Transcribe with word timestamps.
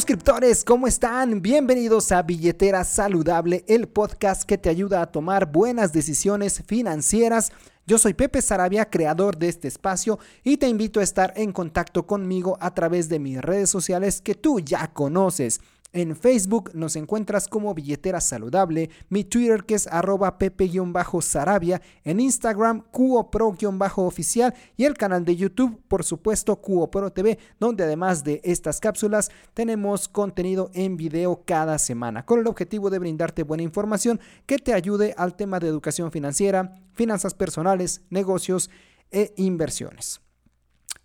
Suscriptores, 0.00 0.64
¿cómo 0.64 0.86
están? 0.86 1.42
Bienvenidos 1.42 2.10
a 2.10 2.22
Billetera 2.22 2.84
Saludable, 2.84 3.66
el 3.68 3.86
podcast 3.86 4.44
que 4.44 4.56
te 4.56 4.70
ayuda 4.70 5.02
a 5.02 5.12
tomar 5.12 5.52
buenas 5.52 5.92
decisiones 5.92 6.62
financieras. 6.66 7.52
Yo 7.86 7.98
soy 7.98 8.14
Pepe 8.14 8.40
Sarabia, 8.40 8.88
creador 8.88 9.36
de 9.36 9.50
este 9.50 9.68
espacio, 9.68 10.18
y 10.42 10.56
te 10.56 10.68
invito 10.68 11.00
a 11.00 11.02
estar 11.02 11.34
en 11.36 11.52
contacto 11.52 12.06
conmigo 12.06 12.56
a 12.62 12.72
través 12.72 13.10
de 13.10 13.18
mis 13.18 13.42
redes 13.42 13.68
sociales 13.68 14.22
que 14.22 14.34
tú 14.34 14.58
ya 14.58 14.90
conoces. 14.90 15.60
En 15.92 16.14
Facebook 16.14 16.70
nos 16.72 16.94
encuentras 16.94 17.48
como 17.48 17.74
Billetera 17.74 18.20
Saludable, 18.20 18.90
mi 19.08 19.24
Twitter 19.24 19.64
que 19.64 19.74
es 19.74 19.88
arroba 19.88 20.38
pepe-sarabia, 20.38 21.82
en 22.04 22.20
Instagram 22.20 22.84
cuopro-oficial 22.92 24.54
y 24.76 24.84
el 24.84 24.94
canal 24.94 25.24
de 25.24 25.34
YouTube, 25.34 25.82
por 25.88 26.04
supuesto, 26.04 26.54
Cuopro 26.56 27.10
TV, 27.10 27.40
donde 27.58 27.82
además 27.82 28.22
de 28.22 28.40
estas 28.44 28.78
cápsulas 28.78 29.32
tenemos 29.52 30.08
contenido 30.08 30.70
en 30.74 30.96
video 30.96 31.42
cada 31.44 31.76
semana, 31.80 32.24
con 32.24 32.38
el 32.38 32.46
objetivo 32.46 32.88
de 32.88 33.00
brindarte 33.00 33.42
buena 33.42 33.64
información 33.64 34.20
que 34.46 34.58
te 34.58 34.74
ayude 34.74 35.12
al 35.18 35.34
tema 35.34 35.58
de 35.58 35.66
educación 35.66 36.12
financiera, 36.12 36.76
finanzas 36.92 37.34
personales, 37.34 38.02
negocios 38.10 38.70
e 39.10 39.34
inversiones. 39.36 40.20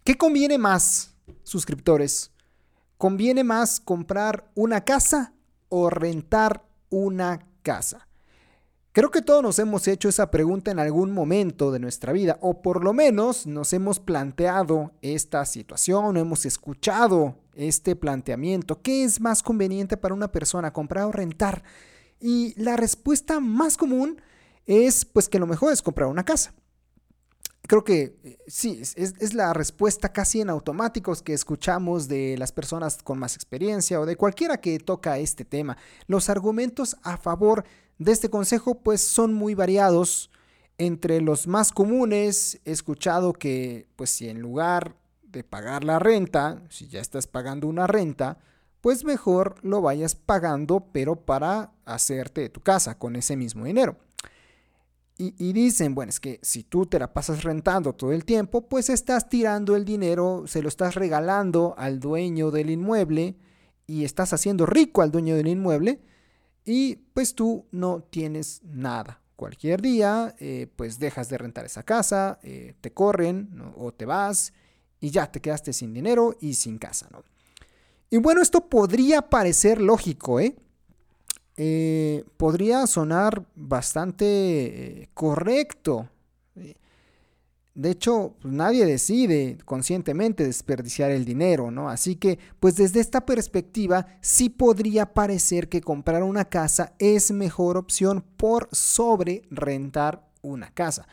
¿Qué 0.03 0.15
conviene 0.15 0.59
más, 0.59 1.15
suscriptores? 1.41 2.34
¿Conviene 2.97 3.43
más 3.43 3.81
comprar 3.81 4.49
una 4.55 4.85
casa 4.85 5.33
o 5.67 5.89
rentar 5.89 6.63
una 6.89 7.45
casa? 7.61 8.07
Creo 8.93 9.11
que 9.11 9.21
todos 9.21 9.43
nos 9.43 9.59
hemos 9.59 9.89
hecho 9.89 10.07
esa 10.07 10.31
pregunta 10.31 10.71
en 10.71 10.79
algún 10.79 11.11
momento 11.11 11.73
de 11.73 11.79
nuestra 11.79 12.13
vida, 12.13 12.37
o 12.39 12.61
por 12.61 12.81
lo 12.81 12.93
menos 12.93 13.45
nos 13.45 13.73
hemos 13.73 13.99
planteado 13.99 14.93
esta 15.01 15.45
situación, 15.45 16.15
o 16.15 16.19
hemos 16.19 16.45
escuchado 16.45 17.35
este 17.53 17.97
planteamiento. 17.97 18.81
¿Qué 18.81 19.03
es 19.03 19.19
más 19.19 19.43
conveniente 19.43 19.97
para 19.97 20.13
una 20.13 20.31
persona, 20.31 20.71
comprar 20.71 21.03
o 21.03 21.11
rentar? 21.11 21.63
Y 22.21 22.53
la 22.55 22.77
respuesta 22.77 23.41
más 23.41 23.75
común 23.75 24.21
es 24.65 25.03
pues 25.03 25.27
que 25.27 25.39
lo 25.39 25.47
mejor 25.47 25.73
es 25.73 25.81
comprar 25.81 26.07
una 26.07 26.23
casa 26.23 26.53
creo 27.67 27.83
que 27.83 28.15
eh, 28.23 28.37
sí, 28.47 28.81
es, 28.81 29.33
la 29.33 29.53
respuesta 29.53 30.11
casi 30.11 30.41
en 30.41 30.49
automáticos 30.49 31.21
que 31.21 31.33
escuchamos 31.33 32.07
de 32.07 32.37
las 32.37 32.51
personas 32.51 33.01
con 33.03 33.19
más 33.19 33.35
experiencia 33.35 33.99
o 33.99 34.05
de 34.05 34.15
cualquiera 34.15 34.57
que 34.57 34.79
toca 34.79 35.17
este 35.17 35.45
tema. 35.45 35.77
Los 36.07 36.29
argumentos 36.29 36.97
a 37.03 37.17
favor 37.17 37.65
de 37.97 38.11
este 38.11 38.29
consejo 38.29 38.75
pues 38.79 39.01
son 39.01 39.33
muy 39.33 39.55
variados. 39.55 40.31
Entre 40.77 41.21
los 41.21 41.47
más 41.47 41.71
comunes 41.71 42.59
he 42.65 42.71
escuchado 42.71 43.33
que 43.33 43.87
pues 43.95 44.09
si 44.09 44.27
en 44.27 44.41
lugar 44.41 44.95
de 45.23 45.43
pagar 45.43 45.83
la 45.83 45.99
renta, 45.99 46.61
si 46.69 46.87
ya 46.87 46.99
estás 46.99 47.27
pagando 47.27 47.67
una 47.67 47.87
renta, 47.87 48.37
pues 48.81 49.05
mejor 49.05 49.55
lo 49.63 49.81
vayas 49.81 50.15
pagando 50.15 50.87
pero 50.91 51.15
para 51.15 51.71
hacerte 51.85 52.49
tu 52.49 52.61
casa 52.61 52.97
con 52.97 53.15
ese 53.15 53.37
mismo 53.37 53.65
dinero. 53.65 53.97
Y, 55.17 55.53
dicen, 55.53 55.95
bueno, 55.95 56.09
es 56.09 56.19
que 56.19 56.39
si 56.41 56.63
tú 56.63 56.87
te 56.87 56.99
la 56.99 57.13
pasas 57.13 57.43
rentando 57.45 57.93
todo 57.93 58.11
el 58.11 58.25
tiempo, 58.25 58.67
pues 58.67 58.89
estás 58.89 59.29
tirando 59.29 59.77
el 59.77 59.85
dinero, 59.85 60.43
se 60.45 60.61
lo 60.61 60.67
estás 60.67 60.95
regalando 60.95 61.73
al 61.77 62.01
dueño 62.01 62.51
del 62.51 62.69
inmueble 62.69 63.37
y 63.87 64.03
estás 64.03 64.33
haciendo 64.33 64.65
rico 64.65 65.01
al 65.01 65.11
dueño 65.11 65.37
del 65.37 65.47
inmueble 65.47 66.01
y 66.65 66.97
pues 67.13 67.33
tú 67.33 67.65
no 67.71 68.03
tienes 68.09 68.61
nada. 68.65 69.21
Cualquier 69.37 69.81
día, 69.81 70.35
eh, 70.39 70.67
pues 70.75 70.99
dejas 70.99 71.29
de 71.29 71.37
rentar 71.37 71.63
esa 71.63 71.83
casa, 71.83 72.37
eh, 72.43 72.75
te 72.81 72.91
corren 72.91 73.49
o 73.77 73.93
te 73.93 74.05
vas 74.05 74.51
y 74.99 75.11
ya 75.11 75.31
te 75.31 75.39
quedaste 75.39 75.71
sin 75.71 75.93
dinero 75.93 76.35
y 76.41 76.55
sin 76.55 76.77
casa, 76.77 77.07
¿no? 77.11 77.23
Y 78.09 78.17
bueno, 78.17 78.41
esto 78.41 78.69
podría 78.69 79.29
parecer 79.29 79.79
lógico, 79.79 80.39
¿eh? 80.39 80.55
Eh, 81.57 82.23
podría 82.37 82.85
sonar 82.85 83.45
bastante 83.55 84.25
eh, 84.25 85.09
correcto. 85.13 86.09
De 87.75 87.91
hecho, 87.91 88.35
pues, 88.41 88.53
nadie 88.53 88.85
decide 88.85 89.57
conscientemente 89.65 90.45
desperdiciar 90.45 91.11
el 91.11 91.25
dinero, 91.25 91.71
¿no? 91.71 91.89
Así 91.89 92.15
que, 92.15 92.39
pues 92.61 92.77
desde 92.77 93.01
esta 93.01 93.25
perspectiva, 93.25 94.07
sí 94.21 94.49
podría 94.49 95.13
parecer 95.13 95.67
que 95.67 95.81
comprar 95.81 96.23
una 96.23 96.45
casa 96.45 96.93
es 96.99 97.31
mejor 97.31 97.75
opción 97.75 98.23
por 98.37 98.69
sobre 98.71 99.41
rentar 99.51 100.25
una 100.41 100.73
casa. 100.73 101.05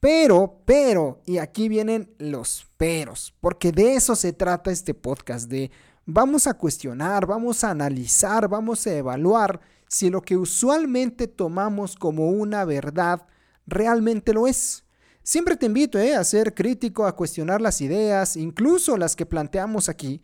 Pero, 0.00 0.60
pero, 0.66 1.22
y 1.24 1.38
aquí 1.38 1.68
vienen 1.70 2.10
los 2.18 2.66
peros, 2.76 3.34
porque 3.40 3.72
de 3.72 3.94
eso 3.94 4.14
se 4.14 4.34
trata 4.34 4.70
este 4.70 4.92
podcast, 4.92 5.48
de 5.48 5.70
vamos 6.04 6.46
a 6.46 6.54
cuestionar, 6.54 7.24
vamos 7.24 7.64
a 7.64 7.70
analizar, 7.70 8.48
vamos 8.48 8.86
a 8.86 8.94
evaluar 8.94 9.60
si 9.92 10.08
lo 10.08 10.22
que 10.22 10.38
usualmente 10.38 11.28
tomamos 11.28 11.96
como 11.96 12.30
una 12.30 12.64
verdad 12.64 13.26
realmente 13.66 14.32
lo 14.32 14.46
es. 14.46 14.84
Siempre 15.22 15.54
te 15.54 15.66
invito 15.66 15.98
eh, 15.98 16.14
a 16.14 16.24
ser 16.24 16.54
crítico, 16.54 17.04
a 17.04 17.14
cuestionar 17.14 17.60
las 17.60 17.82
ideas, 17.82 18.36
incluso 18.36 18.96
las 18.96 19.14
que 19.14 19.26
planteamos 19.26 19.90
aquí. 19.90 20.22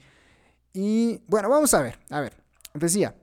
Y 0.73 1.21
bueno, 1.27 1.51
vamos 1.51 1.75
a 1.75 1.83
ver, 1.83 1.99
a 2.09 2.21
ver, 2.21 2.33
decía, 2.73 3.15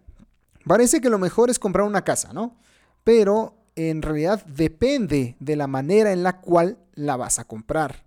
parece 0.65 1.01
que 1.01 1.09
lo 1.09 1.17
mejor 1.17 1.49
es 1.49 1.57
comprar 1.57 1.87
una 1.87 2.03
casa, 2.03 2.31
¿no? 2.31 2.55
Pero 3.03 3.57
en 3.75 4.03
realidad 4.03 4.45
depende 4.45 5.37
de 5.39 5.55
la 5.55 5.65
manera 5.65 6.11
en 6.11 6.21
la 6.21 6.41
cual 6.41 6.77
la 6.93 7.17
vas 7.17 7.39
a 7.39 7.45
comprar. 7.45 8.05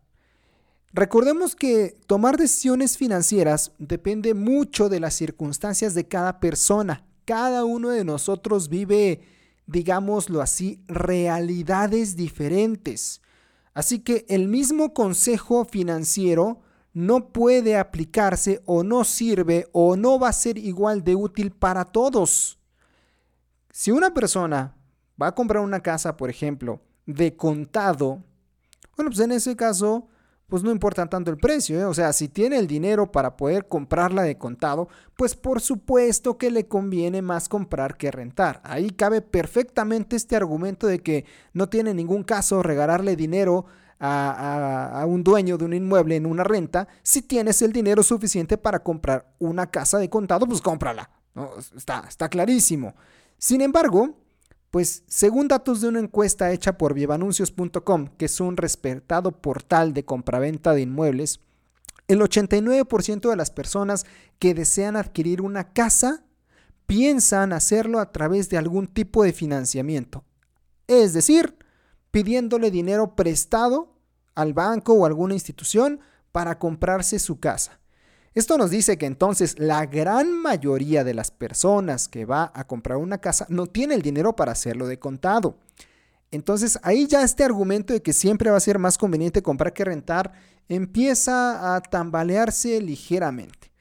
Recordemos 0.93 1.57
que 1.57 1.97
tomar 2.07 2.37
decisiones 2.37 2.97
financieras 2.97 3.73
depende 3.79 4.33
mucho 4.35 4.89
de 4.89 5.01
las 5.01 5.15
circunstancias 5.15 5.93
de 5.95 6.07
cada 6.07 6.39
persona 6.39 7.08
cada 7.29 7.67
uno 7.67 7.91
de 7.91 8.07
nosotros 8.07 8.71
vive, 8.71 9.21
digámoslo 9.67 10.41
así, 10.41 10.83
realidades 10.89 12.17
diferentes. 12.17 13.21
Así 13.75 13.99
que 13.99 14.25
el 14.31 14.49
mismo 14.49 14.95
consejo 14.95 15.67
financiero 15.67 16.63
no 16.95 17.31
puede 17.31 17.77
aplicarse 17.77 18.63
o 18.65 18.83
no 18.83 19.05
sirve 19.05 19.69
o 19.73 19.95
no 19.95 20.19
va 20.19 20.31
a 20.31 20.33
ser 20.33 20.57
igual 20.57 21.05
de 21.05 21.17
útil 21.17 21.51
para 21.51 21.85
todos. 21.85 22.59
Si 23.73 23.91
una 23.91 24.15
persona 24.15 24.75
va 25.21 25.27
a 25.27 25.35
comprar 25.35 25.63
una 25.63 25.81
casa, 25.81 26.17
por 26.17 26.31
ejemplo, 26.31 26.81
de 27.05 27.37
contado, 27.37 28.25
bueno, 28.97 29.11
pues 29.11 29.19
en 29.19 29.33
ese 29.33 29.55
caso 29.55 30.09
pues 30.49 30.63
no 30.63 30.71
importa 30.71 31.07
tanto 31.07 31.31
el 31.31 31.37
precio, 31.37 31.79
¿eh? 31.79 31.85
o 31.85 31.93
sea, 31.93 32.13
si 32.15 32.29
tiene 32.29 32.59
el 32.59 32.67
dinero 32.67 33.13
para 33.13 33.37
poder 33.37 33.69
comprarla 33.69 34.23
de 34.23 34.39
contado, 34.39 34.89
pues 35.15 35.35
por 35.35 35.61
supuesto 35.61 36.39
que 36.39 36.51
le 36.51 36.67
conviene 36.67 37.21
más 37.21 37.51
comprar 37.51 37.99
que 37.99 38.11
rentar. 38.11 38.63
Ahí 38.65 38.89
cabe 38.91 39.21
perfectamente 39.21 40.17
este 40.17 40.37
argumento 40.37 40.87
de 40.87 41.01
que 41.01 41.27
no 41.53 41.69
tiene 41.69 41.93
ningún 41.93 42.25
caso 42.25 42.63
regalarle 42.63 43.15
dinero 43.15 43.67
a, 44.01 45.05
un 45.07 45.23
dueño 45.23 45.59
de 45.59 45.67
un 45.67 45.75
inmueble 45.75 46.17
en 46.17 46.25
una 46.25 46.45
renta. 46.45 46.89
Si 47.03 47.21
tienes 47.21 47.61
el 47.61 47.73
dinero 47.73 48.03
suficiente 48.03 48.57
para 48.57 48.83
comprar 48.83 49.31
una 49.39 49.67
casa 49.67 49.99
de 49.99 50.09
contado, 50.09 50.47
pues 50.47 50.63
cómprala. 50.63 51.11
Está, 51.77 52.05
está 52.09 52.31
clarísimo. 52.31 52.95
Sin 53.37 53.61
embargo, 53.61 54.15
pues 54.71 55.03
según 55.07 55.49
datos 55.49 55.81
de 55.81 55.89
una 55.89 56.01
encuesta 56.01 56.53
hecha 56.53 56.77
por 56.77 56.95
vivanuncios.com, 56.95 58.09
que 58.19 58.27
es 58.27 58.41
un 58.41 58.57
respetado 58.57 59.33
portal 59.33 59.95
de 59.95 60.05
compraventa 60.05 60.75
de 60.75 60.83
inmuebles, 60.83 61.41
el 62.07 62.21
89% 62.21 63.31
de 63.31 63.37
las 63.37 63.51
personas 63.51 64.07
que 64.39 64.55
desean 64.55 64.97
adquirir 64.97 65.43
una 65.43 65.73
casa 65.73 66.23
piensan 66.87 67.53
hacerlo 67.53 68.01
a 68.01 68.13
través 68.13 68.49
de 68.49 68.57
algún 68.57 68.87
tipo 68.87 69.23
de 69.23 69.33
financiamiento. 69.33 70.25
Es 70.87 71.13
decir, 71.13 71.57
pidiéndole 72.11 72.71
dinero 72.71 73.15
prestado 73.15 73.95
al 74.35 74.55
banco 74.55 74.95
o 74.95 75.05
alguna 75.05 75.35
institución 75.35 76.01
para 76.33 76.59
comprarse 76.59 77.19
su 77.19 77.41
casa. 77.41 77.79
Esto 78.39 78.57
nos 78.57 78.71
dice 78.71 78.99
que 78.99 79.07
entonces 79.07 79.59
la 79.59 79.85
gran 79.87 80.33
mayoría 80.41 81.03
de 81.03 81.13
las 81.13 81.33
personas 81.33 82.07
que 82.07 82.25
va 82.25 82.53
a 82.55 82.69
comprar 82.69 82.99
una 82.99 83.19
casa 83.19 83.47
no 83.49 83.67
tiene 83.67 83.97
el 83.97 84.03
dinero 84.03 84.37
para 84.37 84.53
hacerlo 84.53 84.87
de 84.87 85.01
contado. 85.01 85.57
Entonces 86.31 86.79
ahí 86.85 87.09
ya 87.09 87.25
este 87.25 87.43
argumento 87.43 87.93
de 87.93 88.01
que 88.01 88.13
siempre 88.13 88.53
va 88.53 88.57
a 88.57 88.61
ser 88.61 88.79
más 88.79 88.97
conveniente 88.97 89.43
comprar 89.43 89.73
que 89.73 89.85
rentar 89.85 90.31
empieza 90.69 91.75
a 91.75 91.81
tambalearse 91.81 92.81
ligeramente. 92.81 93.73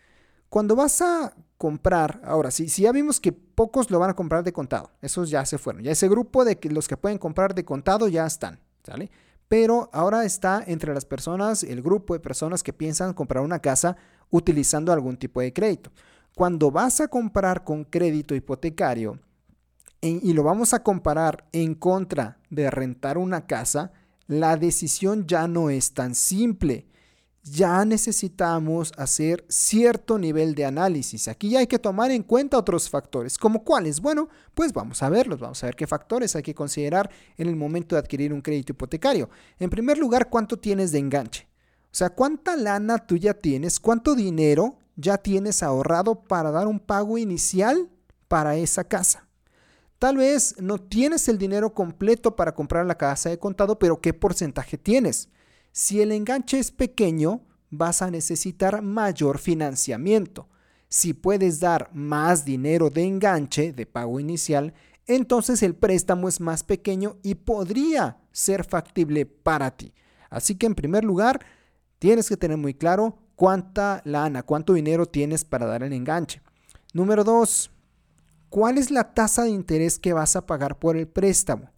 Cuando 0.49 0.75
vas 0.75 1.03
a 1.03 1.35
comprar, 1.59 2.19
ahora, 2.23 2.49
si 2.49 2.65
ya 2.65 2.91
vimos 2.91 3.19
que 3.19 3.33
pocos 3.33 3.91
lo 3.91 3.99
van 3.99 4.09
a 4.09 4.15
comprar 4.15 4.43
de 4.43 4.53
contado, 4.53 4.89
esos 5.03 5.29
ya 5.29 5.45
se 5.45 5.59
fueron, 5.59 5.83
ya 5.83 5.91
ese 5.91 6.09
grupo 6.09 6.43
de 6.43 6.57
los 6.71 6.87
que 6.87 6.97
pueden 6.97 7.19
comprar 7.19 7.53
de 7.53 7.63
contado 7.63 8.07
ya 8.07 8.25
están, 8.25 8.59
¿sale? 8.83 9.11
Pero 9.47 9.89
ahora 9.93 10.25
está 10.25 10.63
entre 10.65 10.93
las 10.95 11.05
personas, 11.05 11.63
el 11.63 11.81
grupo 11.81 12.15
de 12.15 12.19
personas 12.19 12.63
que 12.63 12.73
piensan 12.73 13.13
comprar 13.13 13.43
una 13.43 13.59
casa 13.59 13.95
utilizando 14.29 14.91
algún 14.91 15.17
tipo 15.17 15.41
de 15.41 15.53
crédito. 15.53 15.91
Cuando 16.35 16.71
vas 16.71 17.01
a 17.01 17.07
comprar 17.07 17.63
con 17.63 17.83
crédito 17.83 18.35
hipotecario 18.35 19.19
y 20.01 20.33
lo 20.33 20.43
vamos 20.43 20.73
a 20.73 20.83
comparar 20.83 21.47
en 21.51 21.73
contra 21.73 22.37
de 22.49 22.69
rentar 22.69 23.17
una 23.17 23.47
casa, 23.47 23.91
la 24.27 24.55
decisión 24.57 25.25
ya 25.25 25.47
no 25.47 25.69
es 25.69 25.93
tan 25.93 26.13
simple 26.13 26.85
ya 27.51 27.85
necesitamos 27.85 28.91
hacer 28.97 29.45
cierto 29.47 30.17
nivel 30.17 30.55
de 30.55 30.65
análisis. 30.65 31.27
Aquí 31.27 31.49
ya 31.49 31.59
hay 31.59 31.67
que 31.67 31.79
tomar 31.79 32.11
en 32.11 32.23
cuenta 32.23 32.57
otros 32.57 32.89
factores. 32.89 33.37
¿Como 33.37 33.63
cuáles? 33.63 34.01
Bueno, 34.01 34.29
pues 34.53 34.73
vamos 34.73 35.01
a 35.03 35.09
verlos. 35.09 35.39
Vamos 35.39 35.63
a 35.63 35.67
ver 35.67 35.75
qué 35.75 35.87
factores 35.87 36.35
hay 36.35 36.43
que 36.43 36.55
considerar 36.55 37.09
en 37.37 37.47
el 37.47 37.55
momento 37.55 37.95
de 37.95 37.99
adquirir 37.99 38.33
un 38.33 38.41
crédito 38.41 38.73
hipotecario. 38.73 39.29
En 39.59 39.69
primer 39.69 39.97
lugar, 39.97 40.29
¿cuánto 40.29 40.57
tienes 40.57 40.91
de 40.91 40.99
enganche? 40.99 41.46
O 41.97 42.01
sea, 42.05 42.11
¿cuánta 42.11 42.55
lana 42.55 42.99
tú 42.99 43.17
ya 43.17 43.33
tienes? 43.33 43.79
¿Cuánto 43.79 44.13
dinero 44.13 44.77
ya 44.97 45.17
tienes 45.17 45.63
ahorrado 45.63 46.21
para 46.21 46.51
dar 46.51 46.67
un 46.67 46.79
pago 46.79 47.17
inicial 47.17 47.89
para 48.27 48.55
esa 48.55 48.83
casa? 48.83 49.27
Tal 49.97 50.17
vez 50.17 50.53
no 50.59 50.77
tienes 50.77 51.27
el 51.27 51.39
dinero 51.39 51.73
completo 51.73 52.35
para 52.35 52.53
comprar 52.53 52.85
la 52.85 52.99
casa 52.99 53.31
de 53.31 53.39
contado, 53.39 53.79
pero 53.79 53.99
¿qué 53.99 54.13
porcentaje 54.13 54.77
tienes? 54.77 55.29
Si 55.71 55.99
el 55.99 56.11
enganche 56.11 56.59
es 56.59 56.69
pequeño, 56.69 57.41
vas 57.71 58.03
a 58.03 58.11
necesitar 58.11 58.83
mayor 58.83 59.39
financiamiento. 59.39 60.49
Si 60.89 61.13
puedes 61.13 61.59
dar 61.59 61.89
más 61.95 62.45
dinero 62.45 62.91
de 62.91 63.05
enganche, 63.05 63.73
de 63.73 63.87
pago 63.87 64.19
inicial, 64.19 64.75
entonces 65.07 65.63
el 65.63 65.73
préstamo 65.73 66.29
es 66.29 66.41
más 66.41 66.61
pequeño 66.61 67.17
y 67.23 67.33
podría 67.33 68.19
ser 68.31 68.65
factible 68.65 69.25
para 69.25 69.71
ti. 69.71 69.95
Así 70.29 70.53
que 70.53 70.67
en 70.67 70.75
primer 70.75 71.03
lugar, 71.03 71.43
tienes 71.99 72.29
que 72.29 72.37
tener 72.37 72.57
muy 72.57 72.73
claro 72.73 73.17
cuánta 73.35 74.01
lana, 74.05 74.43
cuánto 74.43 74.73
dinero 74.73 75.05
tienes 75.05 75.45
para 75.45 75.65
dar 75.65 75.83
el 75.83 75.93
enganche. 75.93 76.41
Número 76.93 77.23
dos, 77.23 77.71
¿cuál 78.49 78.77
es 78.77 78.91
la 78.91 79.13
tasa 79.13 79.43
de 79.43 79.49
interés 79.49 79.99
que 79.99 80.13
vas 80.13 80.35
a 80.35 80.45
pagar 80.45 80.79
por 80.79 80.97
el 80.97 81.07
préstamo? 81.07 81.69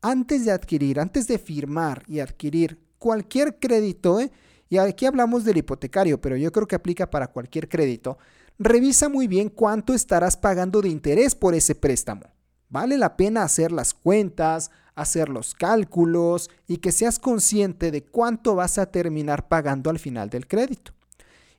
Antes 0.00 0.44
de 0.44 0.52
adquirir, 0.52 1.00
antes 1.00 1.26
de 1.26 1.38
firmar 1.38 2.04
y 2.06 2.20
adquirir 2.20 2.78
cualquier 2.98 3.58
crédito, 3.58 4.20
¿eh? 4.20 4.30
y 4.68 4.78
aquí 4.78 5.06
hablamos 5.06 5.44
del 5.44 5.56
hipotecario, 5.56 6.20
pero 6.20 6.36
yo 6.36 6.52
creo 6.52 6.66
que 6.66 6.76
aplica 6.76 7.10
para 7.10 7.28
cualquier 7.28 7.68
crédito, 7.68 8.18
revisa 8.58 9.08
muy 9.08 9.26
bien 9.26 9.48
cuánto 9.48 9.94
estarás 9.94 10.36
pagando 10.36 10.82
de 10.82 10.88
interés 10.88 11.34
por 11.34 11.54
ese 11.54 11.74
préstamo. 11.74 12.22
Vale 12.70 12.98
la 12.98 13.16
pena 13.16 13.42
hacer 13.42 13.72
las 13.72 13.94
cuentas, 13.94 14.70
hacer 14.94 15.28
los 15.28 15.54
cálculos 15.54 16.50
y 16.66 16.78
que 16.78 16.92
seas 16.92 17.18
consciente 17.18 17.90
de 17.90 18.04
cuánto 18.04 18.54
vas 18.54 18.78
a 18.78 18.86
terminar 18.90 19.48
pagando 19.48 19.90
al 19.90 19.98
final 19.98 20.28
del 20.28 20.46
crédito. 20.46 20.92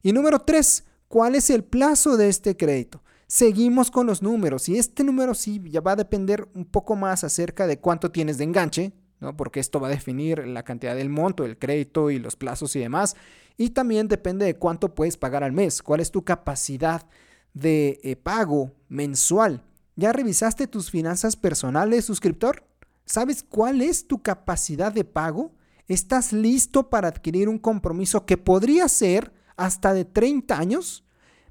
Y 0.02 0.14
número 0.14 0.40
tres, 0.40 0.84
¿cuál 1.08 1.36
es 1.36 1.50
el 1.50 1.64
plazo 1.64 2.18
de 2.18 2.30
este 2.30 2.56
crédito? 2.56 3.02
Seguimos 3.28 3.92
con 3.92 4.08
los 4.08 4.22
números 4.22 4.70
y 4.70 4.78
este 4.78 5.04
número 5.04 5.34
sí 5.34 5.62
ya 5.70 5.82
va 5.82 5.92
a 5.92 5.98
depender 5.98 6.48
un 6.54 6.66
poco 6.66 6.96
más 6.96 7.24
acerca 7.24 7.68
de 7.68 7.80
cuánto 7.80 8.12
tienes 8.12 8.38
de 8.38 8.44
enganche, 8.44 8.92
porque 9.38 9.60
esto 9.60 9.80
va 9.80 9.88
a 9.88 9.92
definir 9.92 10.48
la 10.48 10.64
cantidad 10.64 10.96
del 10.96 11.10
monto, 11.10 11.46
el 11.46 11.58
crédito 11.58 12.10
y 12.10 12.20
los 12.20 12.36
plazos 12.36 12.76
y 12.76 12.80
demás. 12.80 13.16
Y 13.58 13.72
también 13.72 14.08
depende 14.08 14.46
de 14.46 14.56
cuánto 14.56 14.96
puedes 14.96 15.18
pagar 15.18 15.44
al 15.44 15.52
mes, 15.52 15.84
cuál 15.84 16.00
es 16.00 16.12
tu 16.12 16.24
capacidad 16.24 17.06
de 17.54 18.00
eh, 18.04 18.16
pago 18.16 18.72
mensual. 18.88 19.64
¿Ya 20.00 20.14
revisaste 20.14 20.66
tus 20.66 20.90
finanzas 20.90 21.36
personales, 21.36 22.06
suscriptor? 22.06 22.64
¿Sabes 23.06 23.44
cuál 23.44 23.82
es 23.82 24.08
tu 24.08 24.22
capacidad 24.22 24.94
de 24.94 25.04
pago? 25.04 25.52
¿Estás 25.90 26.32
listo 26.32 26.90
para 26.90 27.10
adquirir 27.10 27.50
un 27.50 27.60
compromiso 27.60 28.26
que 28.26 28.38
podría 28.38 28.88
ser 28.88 29.34
hasta 29.58 29.94
de 29.94 30.06
30 30.06 30.58
años? 30.58 31.04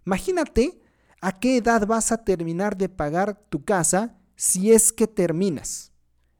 Imagínate 0.06 0.80
a 1.20 1.38
qué 1.38 1.58
edad 1.58 1.86
vas 1.86 2.10
a 2.10 2.24
terminar 2.24 2.78
de 2.78 2.88
pagar 2.88 3.38
tu 3.50 3.64
casa 3.64 4.16
si 4.34 4.72
es 4.72 4.92
que 4.92 5.06
terminas. 5.06 5.92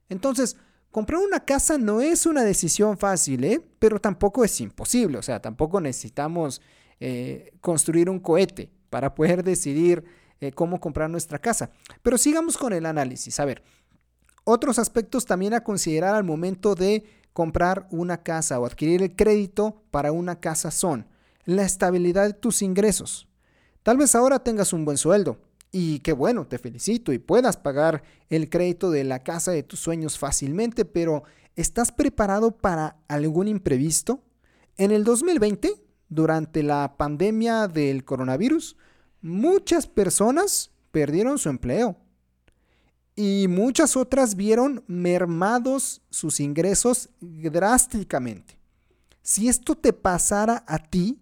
Entonces, 0.09 0.57
Comprar 0.91 1.21
una 1.21 1.45
casa 1.45 1.77
no 1.77 2.01
es 2.01 2.25
una 2.25 2.43
decisión 2.43 2.97
fácil, 2.97 3.45
¿eh? 3.45 3.61
pero 3.79 4.01
tampoco 4.01 4.43
es 4.43 4.61
imposible. 4.61 5.19
O 5.19 5.23
sea, 5.23 5.41
tampoco 5.41 5.81
necesitamos 5.81 6.63
eh, 6.99 7.53
construir 7.61 8.09
un 8.09 8.19
cohete 8.19 8.71
para 8.89 9.15
poder 9.15 9.45
decidir 9.45 10.05
eh, 10.41 10.53
cómo 10.53 10.81
comprar 10.81 11.11
nuestra 11.11 11.39
casa. 11.39 11.71
Pero 12.03 12.19
sigamos 12.19 12.57
con 12.57 12.73
el 12.73 12.87
análisis. 12.87 13.39
A 13.41 13.45
ver, 13.45 13.63
otros 14.45 14.79
aspectos 14.79 15.27
también 15.27 15.55
a 15.55 15.65
considerar 15.65 16.15
al 16.15 16.25
momento 16.25 16.75
de 16.75 17.05
comprar 17.33 17.87
una 17.91 18.23
casa 18.23 18.59
o 18.59 18.67
adquirir 18.67 19.03
el 19.03 19.15
crédito 19.15 19.83
para 19.91 20.13
una 20.13 20.41
casa 20.41 20.71
son 20.71 21.07
la 21.45 21.63
estabilidad 21.63 22.27
de 22.27 22.35
tus 22.35 22.63
ingresos. 22.63 23.29
Tal 23.83 23.97
vez 23.97 24.15
ahora 24.15 24.43
tengas 24.43 24.73
un 24.73 24.85
buen 24.85 24.99
sueldo, 24.99 25.39
y 25.71 26.01
qué 26.01 26.13
bueno, 26.13 26.47
te 26.47 26.59
felicito 26.59 27.13
y 27.13 27.19
puedas 27.19 27.57
pagar 27.57 28.03
el 28.31 28.49
crédito 28.49 28.91
de 28.91 29.05
la 29.05 29.23
casa 29.23 29.53
de 29.53 29.63
tus 29.63 29.81
sueños 29.81 30.19
fácilmente, 30.19 30.85
pero 30.85 31.25
¿estás 31.57 31.93
preparado 31.93 32.53
para 32.53 32.97
algún 33.09 33.49
imprevisto? 33.49 34.23
En 34.77 34.93
el 34.93 35.05
2020, 35.05 35.75
durante 36.09 36.63
la 36.63 36.97
pandemia 36.97 37.69
del 37.69 38.05
coronavirus, 38.05 38.77
muchas 39.21 39.87
personas 39.87 40.71
perdieron 40.91 41.39
su 41.39 41.49
empleo 41.49 41.97
y 43.17 43.47
muchas 43.49 43.97
otras 43.97 44.37
vieron 44.37 44.85
mermados 44.87 46.03
sus 46.09 46.39
ingresos 46.41 47.11
drásticamente. 47.21 48.59
Si 49.23 49.49
esto 49.49 49.75
te 49.75 49.93
pasara 49.93 50.65
a 50.67 50.79
ti, 50.79 51.21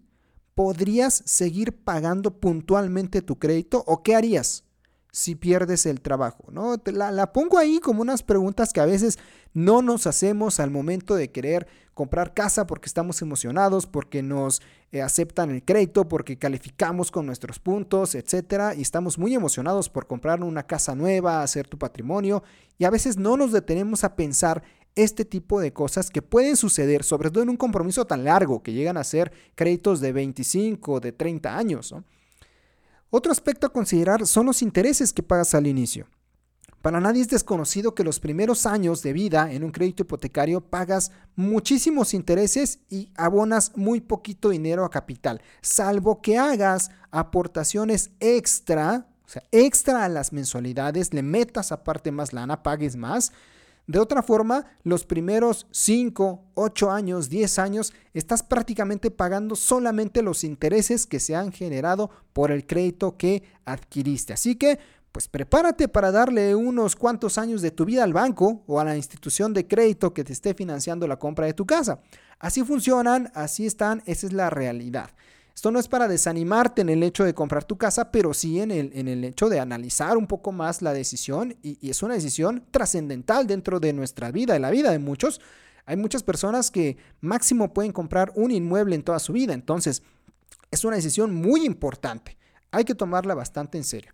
¿podrías 0.53 1.23
seguir 1.25 1.83
pagando 1.83 2.39
puntualmente 2.39 3.21
tu 3.21 3.37
crédito 3.39 3.83
o 3.87 4.03
qué 4.03 4.15
harías 4.15 4.63
si 5.11 5.35
pierdes 5.35 5.85
el 5.85 6.01
trabajo? 6.01 6.45
¿no? 6.51 6.75
La, 6.85 7.11
la, 7.11 7.33
pongo 7.33 7.57
ahí 7.57 7.79
como 7.79 8.03
unas 8.03 8.21
preguntas 8.21 8.73
que 8.73 8.79
a 8.79 8.85
veces 8.85 9.17
no 9.57 9.81
nos 9.81 10.05
hacemos 10.05 10.59
al 10.59 10.69
momento 10.69 11.15
de 11.15 11.31
querer 11.31 11.65
comprar 11.95 12.35
casa 12.35 12.67
porque 12.67 12.85
estamos 12.85 13.23
emocionados, 13.23 13.87
porque 13.87 14.21
nos 14.21 14.61
eh, 14.91 15.01
aceptan 15.01 15.49
el 15.49 15.65
crédito, 15.65 16.07
porque 16.07 16.37
calificamos 16.37 17.09
con 17.09 17.25
nuestros 17.25 17.57
puntos, 17.57 18.13
etcétera, 18.13 18.75
y 18.75 18.83
estamos 18.83 19.17
muy 19.17 19.33
emocionados 19.33 19.89
por 19.89 20.05
comprar 20.05 20.43
una 20.43 20.61
casa 20.61 20.93
nueva, 20.93 21.41
hacer 21.41 21.67
tu 21.67 21.79
patrimonio, 21.79 22.43
y 22.77 22.85
a 22.85 22.91
veces 22.91 23.17
no 23.17 23.35
nos 23.35 23.51
detenemos 23.51 24.03
a 24.03 24.15
pensar 24.15 24.61
este 24.93 25.25
tipo 25.25 25.59
de 25.59 25.73
cosas 25.73 26.11
que 26.11 26.21
pueden 26.21 26.55
suceder, 26.55 27.03
sobre 27.03 27.31
todo 27.31 27.41
en 27.41 27.49
un 27.49 27.57
compromiso 27.57 28.05
tan 28.05 28.25
largo 28.25 28.61
que 28.61 28.73
llegan 28.73 28.97
a 28.97 29.03
ser 29.03 29.31
créditos 29.55 30.01
de 30.01 30.11
25, 30.11 30.99
de 30.99 31.13
30 31.13 31.57
años. 31.57 31.95
Otro 33.09 33.31
aspecto 33.31 33.65
a 33.65 33.73
considerar 33.73 34.27
son 34.27 34.45
los 34.45 34.61
intereses 34.61 35.13
que 35.13 35.23
pagas 35.23 35.55
al 35.55 35.65
inicio. 35.65 36.05
Para 36.87 37.01
nadie 37.01 37.21
es 37.21 37.27
desconocido 37.27 37.93
que 37.93 38.05
los 38.05 38.21
primeros 38.21 38.65
años 38.65 39.03
de 39.03 39.11
vida 39.11 39.51
en 39.51 39.65
un 39.65 39.71
crédito 39.71 40.03
hipotecario 40.03 40.61
pagas 40.61 41.11
muchísimos 41.35 42.13
intereses 42.13 42.79
y 42.89 43.11
abonas 43.17 43.73
muy 43.75 43.99
poquito 43.99 44.51
dinero 44.51 44.85
a 44.85 44.89
capital, 44.89 45.41
salvo 45.59 46.21
que 46.21 46.37
hagas 46.37 46.89
aportaciones 47.11 48.11
extra, 48.21 49.05
o 49.25 49.29
sea, 49.29 49.43
extra 49.51 50.05
a 50.05 50.07
las 50.07 50.31
mensualidades, 50.31 51.13
le 51.13 51.23
metas 51.23 51.73
aparte 51.73 52.09
más 52.13 52.31
lana, 52.31 52.63
pagues 52.63 52.95
más, 52.95 53.33
de 53.87 53.99
otra 53.99 54.21
forma, 54.21 54.65
los 54.83 55.05
primeros 55.05 55.65
5, 55.71 56.41
8 56.55 56.91
años, 56.91 57.29
10 57.29 57.59
años, 57.59 57.93
estás 58.13 58.43
prácticamente 58.43 59.11
pagando 59.11 59.55
solamente 59.55 60.21
los 60.21 60.43
intereses 60.43 61.05
que 61.05 61.21
se 61.21 61.37
han 61.37 61.53
generado 61.53 62.09
por 62.33 62.51
el 62.51 62.67
crédito 62.67 63.15
que 63.15 63.43
adquiriste. 63.63 64.33
Así 64.33 64.55
que, 64.55 64.77
pues 65.17 65.29
prepárate 65.29 65.87
para 65.87 66.11
darle 66.11 66.53
unos 66.53 66.95
cuantos 66.95 67.39
años 67.39 67.63
de 67.63 67.71
tu 67.71 67.85
vida 67.85 68.03
al 68.03 68.13
banco 68.13 68.61
o 68.67 68.79
a 68.79 68.83
la 68.83 68.95
institución 68.95 69.51
de 69.51 69.65
crédito 69.65 70.13
que 70.13 70.23
te 70.23 70.31
esté 70.31 70.53
financiando 70.53 71.07
la 71.07 71.17
compra 71.17 71.47
de 71.47 71.55
tu 71.55 71.65
casa. 71.65 72.01
Así 72.37 72.63
funcionan, 72.63 73.31
así 73.33 73.65
están, 73.65 74.03
esa 74.05 74.27
es 74.27 74.33
la 74.33 74.51
realidad. 74.51 75.09
Esto 75.55 75.71
no 75.71 75.79
es 75.79 75.87
para 75.87 76.07
desanimarte 76.07 76.83
en 76.83 76.89
el 76.89 77.01
hecho 77.01 77.23
de 77.23 77.33
comprar 77.33 77.63
tu 77.63 77.79
casa, 77.79 78.11
pero 78.11 78.31
sí 78.35 78.59
en 78.59 78.69
el, 78.69 78.91
en 78.93 79.07
el 79.07 79.23
hecho 79.23 79.49
de 79.49 79.59
analizar 79.59 80.17
un 80.17 80.27
poco 80.27 80.51
más 80.51 80.83
la 80.83 80.93
decisión 80.93 81.57
y, 81.63 81.79
y 81.81 81.89
es 81.89 82.03
una 82.03 82.13
decisión 82.13 82.63
trascendental 82.69 83.47
dentro 83.47 83.79
de 83.79 83.93
nuestra 83.93 84.29
vida, 84.29 84.53
de 84.53 84.59
la 84.59 84.69
vida 84.69 84.91
de 84.91 84.99
muchos. 84.99 85.41
Hay 85.87 85.97
muchas 85.97 86.21
personas 86.21 86.69
que 86.69 86.97
máximo 87.21 87.73
pueden 87.73 87.91
comprar 87.91 88.31
un 88.35 88.51
inmueble 88.51 88.93
en 88.93 89.01
toda 89.01 89.17
su 89.17 89.33
vida, 89.33 89.55
entonces 89.55 90.03
es 90.69 90.85
una 90.85 90.97
decisión 90.97 91.33
muy 91.33 91.65
importante. 91.65 92.37
Hay 92.69 92.83
que 92.83 92.93
tomarla 92.93 93.33
bastante 93.33 93.79
en 93.79 93.83
serio. 93.83 94.11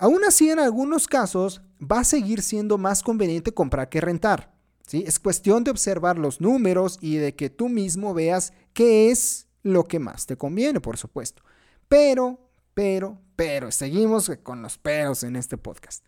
Aún 0.00 0.24
así, 0.24 0.50
en 0.50 0.58
algunos 0.58 1.06
casos 1.06 1.62
va 1.80 2.00
a 2.00 2.04
seguir 2.04 2.42
siendo 2.42 2.76
más 2.76 3.02
conveniente 3.04 3.54
comprar 3.54 3.88
que 3.88 4.00
rentar. 4.00 4.52
Es 4.90 5.20
cuestión 5.20 5.62
de 5.62 5.70
observar 5.70 6.18
los 6.18 6.40
números 6.40 6.98
y 7.00 7.16
de 7.16 7.36
que 7.36 7.48
tú 7.48 7.68
mismo 7.68 8.12
veas 8.12 8.52
qué 8.72 9.12
es 9.12 9.46
lo 9.62 9.84
que 9.84 10.00
más 10.00 10.26
te 10.26 10.36
conviene, 10.36 10.80
por 10.80 10.96
supuesto. 10.96 11.42
Pero 11.86 12.50
pero, 12.74 13.18
pero, 13.36 13.70
seguimos 13.70 14.30
con 14.42 14.62
los 14.62 14.78
peros 14.78 15.22
en 15.22 15.36
este 15.36 15.58
podcast. 15.58 16.04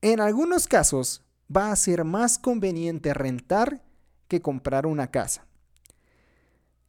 En 0.00 0.20
algunos 0.20 0.66
casos 0.66 1.22
va 1.54 1.70
a 1.70 1.76
ser 1.76 2.04
más 2.04 2.38
conveniente 2.38 3.14
rentar 3.14 3.82
que 4.26 4.40
comprar 4.40 4.86
una 4.86 5.10
casa. 5.10 5.46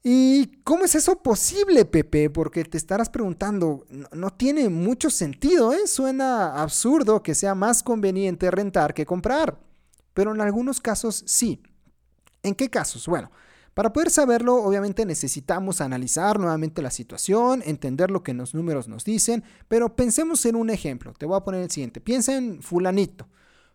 ¿Y 0.01 0.62
cómo 0.63 0.86
es 0.86 0.96
eso 0.96 1.22
posible, 1.22 1.84
Pepe? 1.84 2.29
Porque 2.29 2.63
te 2.63 2.77
estarás 2.77 3.10
preguntando, 3.10 3.86
no, 4.13 4.29
tiene 4.32 4.70
mucho 4.70 5.10
sentido, 5.10 5.74
¿eh? 5.74 5.88
Suena 5.88 6.62
absurdo 6.62 7.22
que 7.22 7.36
sea 7.36 7.53
más 7.53 7.84
conveniente 7.84 8.50
rentar 8.50 8.94
que 8.94 9.06
comprar. 9.06 9.60
Pero 10.13 10.34
en 10.34 10.41
algunos 10.41 10.79
casos 10.79 11.24
sí. 11.27 11.62
¿En 12.44 12.56
qué 12.56 12.70
casos? 12.70 13.08
Bueno, 13.08 13.29
para 13.74 13.91
poder 13.91 14.10
saberlo, 14.10 14.56
obviamente 14.56 15.06
necesitamos 15.06 15.82
analizar 15.82 16.39
nuevamente 16.39 16.82
la 16.82 16.91
situación, 16.91 17.62
entender 17.65 18.10
lo 18.10 18.24
que 18.24 18.34
los 18.34 18.53
números 18.53 18.88
nos 18.88 19.03
dicen, 19.03 19.44
pero 19.68 19.96
pensemos 19.96 20.46
en 20.46 20.56
un 20.56 20.70
ejemplo. 20.70 21.13
Te 21.18 21.25
voy 21.25 21.38
a 21.38 21.44
poner 21.44 21.63
el 21.63 21.72
siguiente. 21.72 22.00
Piensa 22.00 22.36
en 22.38 22.62
fulanito. 22.62 23.27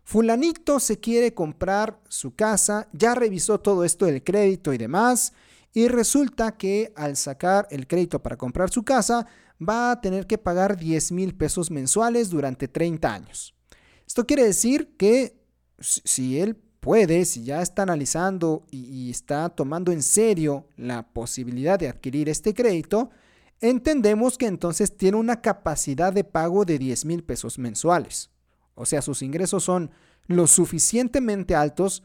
Fulanito 0.03 0.79
se 0.79 0.99
quiere 0.99 1.33
comprar 1.33 1.99
su 2.07 2.35
casa, 2.35 2.87
ya 2.93 3.15
revisó 3.15 3.59
todo 3.59 3.83
esto 3.83 4.05
del 4.05 4.23
crédito 4.23 4.73
y 4.73 4.77
demás, 4.77 5.33
y 5.75 5.89
resulta 5.89 6.53
que 6.53 6.93
al 6.95 7.17
sacar 7.17 7.67
el 7.69 7.85
crédito 7.85 8.23
para 8.23 8.37
comprar 8.37 8.71
su 8.71 8.83
casa, 8.83 9.27
va 9.61 9.91
a 9.91 9.99
tener 9.99 10.25
que 10.25 10.37
pagar 10.37 10.77
10 10.77 11.11
mil 11.11 11.35
pesos 11.35 11.69
mensuales 11.69 12.29
durante 12.29 12.69
30 12.69 13.13
años. 13.13 13.53
Esto 14.07 14.25
quiere 14.25 14.45
decir 14.45 14.95
que 14.97 15.37
si 15.79 16.39
él 16.39 16.55
puede, 16.79 17.25
si 17.25 17.43
ya 17.43 17.61
está 17.61 17.83
analizando 17.83 18.65
y, 18.71 19.09
está 19.09 19.49
tomando 19.49 19.91
en 19.91 20.01
serio 20.01 20.69
la 20.77 21.11
posibilidad 21.11 21.77
de 21.77 21.89
adquirir 21.89 22.29
este 22.29 22.53
crédito, 22.53 23.09
entendemos 23.59 24.37
que 24.37 24.45
entonces 24.45 24.95
tiene 24.95 25.17
una 25.17 25.41
capacidad 25.41 26.13
de 26.13 26.23
pago 26.23 26.63
de 26.63 26.79
10 26.79 27.03
mil 27.03 27.23
pesos 27.25 27.59
mensuales. 27.59 28.29
O 28.75 28.85
sea, 28.85 29.01
sus 29.01 29.21
ingresos 29.21 29.65
son 29.65 29.91
lo 30.27 30.47
suficientemente 30.47 31.53
altos 31.53 32.01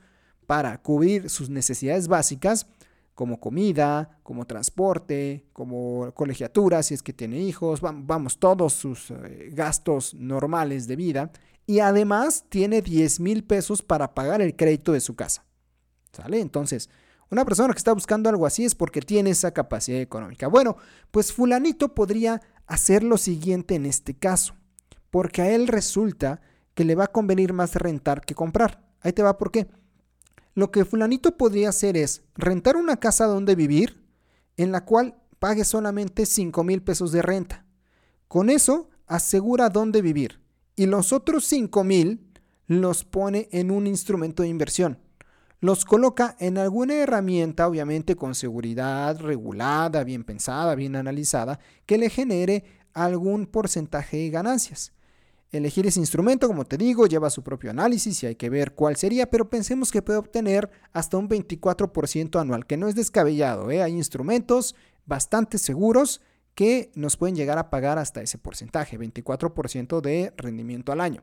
para 0.48 0.82
cubrir 0.82 1.30
sus 1.30 1.50
necesidades 1.50 2.08
básicas, 2.08 2.66
como 3.14 3.40
comida, 3.40 4.18
como 4.22 4.46
transporte, 4.46 5.46
como 5.52 6.12
colegiatura, 6.14 6.82
si 6.82 6.94
es 6.94 7.02
que 7.02 7.12
tiene 7.12 7.38
hijos, 7.38 7.80
vamos, 7.80 8.38
todos 8.38 8.72
sus 8.72 9.10
eh, 9.10 9.50
gastos 9.52 10.14
normales 10.14 10.86
de 10.86 10.96
vida. 10.96 11.30
Y 11.66 11.80
además 11.80 12.44
tiene 12.48 12.82
10 12.82 13.20
mil 13.20 13.44
pesos 13.44 13.82
para 13.82 14.14
pagar 14.14 14.40
el 14.40 14.56
crédito 14.56 14.92
de 14.92 15.00
su 15.00 15.14
casa. 15.14 15.44
¿Sale? 16.12 16.40
Entonces, 16.40 16.90
una 17.30 17.44
persona 17.44 17.72
que 17.72 17.78
está 17.78 17.92
buscando 17.92 18.28
algo 18.28 18.44
así 18.44 18.64
es 18.64 18.74
porque 18.74 19.00
tiene 19.00 19.30
esa 19.30 19.52
capacidad 19.52 20.00
económica. 20.00 20.48
Bueno, 20.48 20.76
pues 21.12 21.32
fulanito 21.32 21.94
podría 21.94 22.40
hacer 22.66 23.04
lo 23.04 23.18
siguiente 23.18 23.76
en 23.76 23.86
este 23.86 24.14
caso, 24.14 24.54
porque 25.10 25.42
a 25.42 25.50
él 25.50 25.68
resulta 25.68 26.40
que 26.74 26.84
le 26.84 26.96
va 26.96 27.04
a 27.04 27.12
convenir 27.12 27.52
más 27.52 27.74
rentar 27.76 28.22
que 28.22 28.34
comprar. 28.34 28.82
Ahí 29.00 29.12
te 29.12 29.22
va 29.22 29.38
por 29.38 29.52
qué. 29.52 29.68
Lo 30.54 30.70
que 30.70 30.84
fulanito 30.84 31.36
podría 31.36 31.68
hacer 31.68 31.96
es 31.96 32.22
rentar 32.34 32.76
una 32.76 32.98
casa 32.98 33.26
donde 33.26 33.54
vivir 33.54 34.04
en 34.56 34.72
la 34.72 34.84
cual 34.84 35.16
pague 35.38 35.64
solamente 35.64 36.26
5 36.26 36.64
mil 36.64 36.82
pesos 36.82 37.12
de 37.12 37.22
renta. 37.22 37.64
Con 38.28 38.50
eso 38.50 38.90
asegura 39.06 39.70
dónde 39.70 40.02
vivir 40.02 40.40
y 40.76 40.86
los 40.86 41.12
otros 41.12 41.44
5 41.46 41.84
mil 41.84 42.30
los 42.66 43.04
pone 43.04 43.48
en 43.52 43.70
un 43.70 43.86
instrumento 43.86 44.42
de 44.42 44.48
inversión. 44.48 44.98
Los 45.60 45.84
coloca 45.84 46.36
en 46.38 46.56
alguna 46.56 46.94
herramienta, 46.94 47.68
obviamente 47.68 48.16
con 48.16 48.34
seguridad 48.34 49.18
regulada, 49.20 50.04
bien 50.04 50.24
pensada, 50.24 50.74
bien 50.74 50.96
analizada, 50.96 51.58
que 51.84 51.98
le 51.98 52.08
genere 52.08 52.64
algún 52.94 53.46
porcentaje 53.46 54.16
de 54.16 54.30
ganancias. 54.30 54.92
Elegir 55.52 55.86
ese 55.86 55.98
instrumento, 55.98 56.46
como 56.46 56.64
te 56.64 56.76
digo, 56.76 57.06
lleva 57.06 57.28
su 57.28 57.42
propio 57.42 57.70
análisis 57.70 58.22
y 58.22 58.26
hay 58.26 58.36
que 58.36 58.50
ver 58.50 58.74
cuál 58.74 58.96
sería, 58.96 59.28
pero 59.28 59.50
pensemos 59.50 59.90
que 59.90 60.00
puede 60.00 60.18
obtener 60.18 60.70
hasta 60.92 61.16
un 61.16 61.28
24% 61.28 62.40
anual, 62.40 62.66
que 62.66 62.76
no 62.76 62.86
es 62.86 62.94
descabellado. 62.94 63.70
¿eh? 63.70 63.82
Hay 63.82 63.92
instrumentos 63.92 64.76
bastante 65.06 65.58
seguros 65.58 66.20
que 66.54 66.92
nos 66.94 67.16
pueden 67.16 67.34
llegar 67.34 67.58
a 67.58 67.68
pagar 67.68 67.98
hasta 67.98 68.22
ese 68.22 68.38
porcentaje, 68.38 68.98
24% 68.98 70.00
de 70.00 70.32
rendimiento 70.36 70.92
al 70.92 71.00
año. 71.00 71.22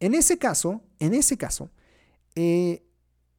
En 0.00 0.14
ese 0.14 0.38
caso, 0.38 0.82
en 0.98 1.14
ese 1.14 1.36
caso, 1.36 1.70
eh, 2.34 2.82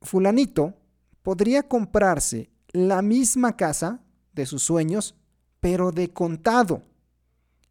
fulanito 0.02 0.74
podría 1.22 1.64
comprarse 1.64 2.50
la 2.72 3.02
misma 3.02 3.58
casa 3.58 4.02
de 4.34 4.46
sus 4.46 4.64
sueños, 4.64 5.16
pero 5.60 5.92
de 5.92 6.12
contado 6.12 6.84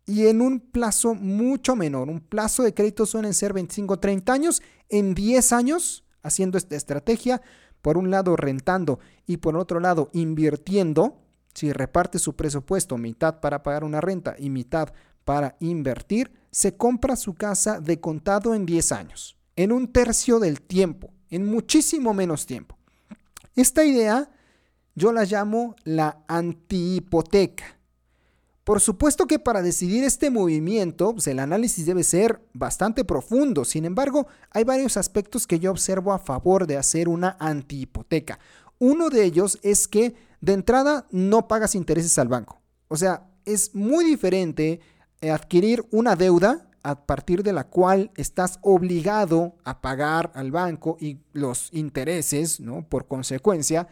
y 0.08 0.26
en 0.26 0.40
un 0.40 0.58
plazo 0.58 1.14
mucho 1.14 1.76
menor. 1.76 2.08
Un 2.08 2.20
plazo 2.20 2.62
de 2.62 2.72
crédito 2.72 3.04
suelen 3.04 3.34
ser 3.34 3.52
25 3.52 3.94
o 3.94 3.98
30 3.98 4.32
años. 4.32 4.62
En 4.88 5.14
10 5.14 5.52
años, 5.52 6.02
haciendo 6.22 6.56
esta 6.56 6.76
estrategia, 6.76 7.42
por 7.82 7.98
un 7.98 8.10
lado 8.10 8.34
rentando 8.34 9.00
y 9.26 9.36
por 9.36 9.54
otro 9.56 9.80
lado 9.80 10.08
invirtiendo, 10.14 11.20
si 11.52 11.72
reparte 11.72 12.18
su 12.18 12.34
presupuesto 12.34 12.96
mitad 12.96 13.40
para 13.40 13.62
pagar 13.62 13.84
una 13.84 14.00
renta 14.00 14.34
y 14.38 14.48
mitad 14.48 14.94
para 15.26 15.56
invertir, 15.60 16.32
se 16.50 16.74
compra 16.74 17.14
su 17.14 17.34
casa 17.34 17.78
de 17.78 18.00
contado 18.00 18.54
en 18.54 18.64
10 18.64 18.92
años, 18.92 19.36
en 19.56 19.72
un 19.72 19.92
tercio 19.92 20.38
del 20.38 20.62
tiempo, 20.62 21.10
en 21.28 21.46
muchísimo 21.46 22.14
menos 22.14 22.46
tiempo. 22.46 22.78
Esta 23.54 23.84
idea 23.84 24.30
yo 24.94 25.12
la 25.12 25.24
llamo 25.24 25.76
la 25.84 26.24
antihipoteca. 26.28 27.77
Por 28.68 28.82
supuesto 28.82 29.26
que 29.26 29.38
para 29.38 29.62
decidir 29.62 30.04
este 30.04 30.28
movimiento, 30.28 31.14
pues, 31.14 31.26
el 31.26 31.38
análisis 31.38 31.86
debe 31.86 32.04
ser 32.04 32.42
bastante 32.52 33.02
profundo. 33.02 33.64
Sin 33.64 33.86
embargo, 33.86 34.26
hay 34.50 34.64
varios 34.64 34.98
aspectos 34.98 35.46
que 35.46 35.58
yo 35.58 35.70
observo 35.70 36.12
a 36.12 36.18
favor 36.18 36.66
de 36.66 36.76
hacer 36.76 37.08
una 37.08 37.38
antihipoteca. 37.40 38.38
Uno 38.78 39.08
de 39.08 39.24
ellos 39.24 39.58
es 39.62 39.88
que 39.88 40.16
de 40.42 40.52
entrada 40.52 41.06
no 41.10 41.48
pagas 41.48 41.74
intereses 41.74 42.18
al 42.18 42.28
banco. 42.28 42.60
O 42.88 42.98
sea, 42.98 43.30
es 43.46 43.74
muy 43.74 44.04
diferente 44.04 44.80
eh, 45.22 45.30
adquirir 45.30 45.86
una 45.90 46.14
deuda 46.14 46.68
a 46.82 47.06
partir 47.06 47.42
de 47.42 47.54
la 47.54 47.64
cual 47.64 48.10
estás 48.16 48.58
obligado 48.60 49.56
a 49.64 49.80
pagar 49.80 50.30
al 50.34 50.50
banco 50.50 50.98
y 51.00 51.20
los 51.32 51.70
intereses, 51.72 52.60
¿no? 52.60 52.86
Por 52.86 53.06
consecuencia, 53.06 53.88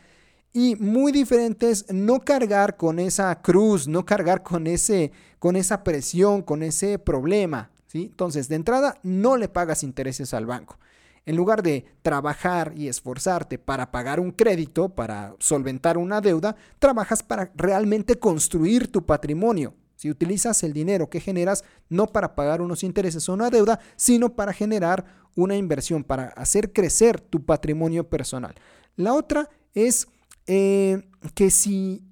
y 0.56 0.74
muy 0.76 1.12
diferentes 1.12 1.84
no 1.92 2.20
cargar 2.20 2.78
con 2.78 2.98
esa 2.98 3.42
cruz, 3.42 3.86
no 3.86 4.06
cargar 4.06 4.42
con, 4.42 4.66
ese, 4.66 5.12
con 5.38 5.54
esa 5.54 5.84
presión, 5.84 6.40
con 6.40 6.62
ese 6.62 6.98
problema. 6.98 7.68
¿sí? 7.88 8.06
Entonces, 8.10 8.48
de 8.48 8.54
entrada, 8.54 8.98
no 9.02 9.36
le 9.36 9.50
pagas 9.50 9.82
intereses 9.82 10.32
al 10.32 10.46
banco. 10.46 10.78
En 11.26 11.36
lugar 11.36 11.62
de 11.62 11.84
trabajar 12.00 12.72
y 12.74 12.88
esforzarte 12.88 13.58
para 13.58 13.90
pagar 13.90 14.18
un 14.18 14.30
crédito, 14.30 14.88
para 14.88 15.34
solventar 15.40 15.98
una 15.98 16.22
deuda, 16.22 16.56
trabajas 16.78 17.22
para 17.22 17.52
realmente 17.54 18.18
construir 18.18 18.90
tu 18.90 19.04
patrimonio. 19.04 19.74
Si 19.96 20.08
utilizas 20.08 20.62
el 20.62 20.72
dinero 20.72 21.10
que 21.10 21.20
generas 21.20 21.64
no 21.90 22.06
para 22.06 22.34
pagar 22.34 22.62
unos 22.62 22.82
intereses 22.82 23.28
o 23.28 23.34
una 23.34 23.50
deuda, 23.50 23.78
sino 23.96 24.34
para 24.34 24.54
generar 24.54 25.04
una 25.34 25.54
inversión, 25.54 26.02
para 26.02 26.28
hacer 26.28 26.72
crecer 26.72 27.20
tu 27.20 27.44
patrimonio 27.44 28.08
personal. 28.08 28.54
La 28.96 29.12
otra 29.12 29.50
es 29.74 30.08
eh, 30.46 31.02
que 31.34 31.50
si 31.50 32.02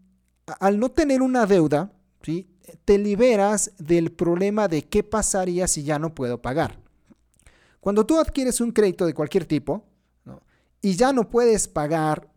al 0.60 0.78
no 0.78 0.90
tener 0.90 1.22
una 1.22 1.46
deuda, 1.46 1.90
te 2.84 2.98
liberas 2.98 3.72
del 3.78 4.12
problema 4.12 4.68
de 4.68 4.82
qué 4.82 5.02
pasaría 5.02 5.68
si 5.68 5.82
ya 5.82 5.98
no 5.98 6.14
puedo 6.14 6.40
pagar. 6.40 6.78
Cuando 7.80 8.06
tú 8.06 8.18
adquieres 8.18 8.60
un 8.60 8.72
crédito 8.72 9.06
de 9.06 9.14
cualquier 9.14 9.44
tipo 9.44 9.84
y 10.80 10.96
ya 10.96 11.12
no 11.12 11.28
puedes 11.28 11.68
pagar, 11.68 12.28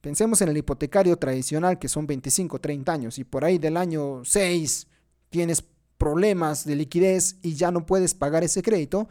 pensemos 0.00 0.40
en 0.40 0.48
el 0.48 0.56
hipotecario 0.56 1.16
tradicional 1.18 1.78
que 1.78 1.88
son 1.88 2.06
25, 2.06 2.58
30 2.58 2.92
años 2.92 3.18
y 3.18 3.24
por 3.24 3.44
ahí 3.44 3.58
del 3.58 3.76
año 3.76 4.24
6 4.24 4.86
tienes 5.28 5.62
problemas 5.98 6.64
de 6.64 6.76
liquidez 6.76 7.36
y 7.42 7.54
ya 7.54 7.70
no 7.70 7.84
puedes 7.84 8.14
pagar 8.14 8.44
ese 8.44 8.62
crédito, 8.62 9.08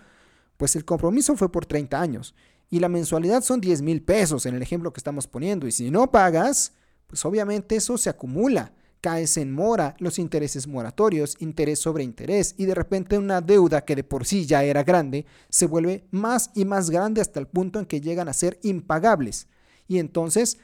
pues 0.57 0.75
el 0.75 0.85
compromiso 0.85 1.35
fue 1.35 1.51
por 1.51 1.65
30 1.65 1.99
años 1.99 2.35
y 2.69 2.79
la 2.79 2.89
mensualidad 2.89 3.43
son 3.43 3.61
10 3.61 3.81
mil 3.81 4.01
pesos 4.01 4.45
en 4.45 4.55
el 4.55 4.61
ejemplo 4.61 4.91
que 4.91 4.99
estamos 4.99 5.27
poniendo. 5.27 5.67
Y 5.67 5.71
si 5.71 5.91
no 5.91 6.11
pagas, 6.11 6.73
pues 7.07 7.23
obviamente 7.25 7.75
eso 7.75 7.97
se 7.97 8.09
acumula, 8.09 8.73
caes 9.01 9.37
en 9.37 9.51
mora, 9.51 9.95
los 9.99 10.17
intereses 10.17 10.67
moratorios, 10.67 11.35
interés 11.39 11.79
sobre 11.79 12.03
interés 12.03 12.55
y 12.57 12.65
de 12.65 12.75
repente 12.75 13.17
una 13.17 13.41
deuda 13.41 13.85
que 13.85 13.95
de 13.95 14.03
por 14.03 14.25
sí 14.25 14.45
ya 14.45 14.63
era 14.63 14.83
grande 14.83 15.25
se 15.49 15.67
vuelve 15.67 16.05
más 16.11 16.49
y 16.55 16.65
más 16.65 16.89
grande 16.89 17.21
hasta 17.21 17.39
el 17.39 17.47
punto 17.47 17.79
en 17.79 17.85
que 17.85 18.01
llegan 18.01 18.27
a 18.27 18.33
ser 18.33 18.59
impagables. 18.63 19.47
Y 19.87 19.99
entonces 19.99 20.57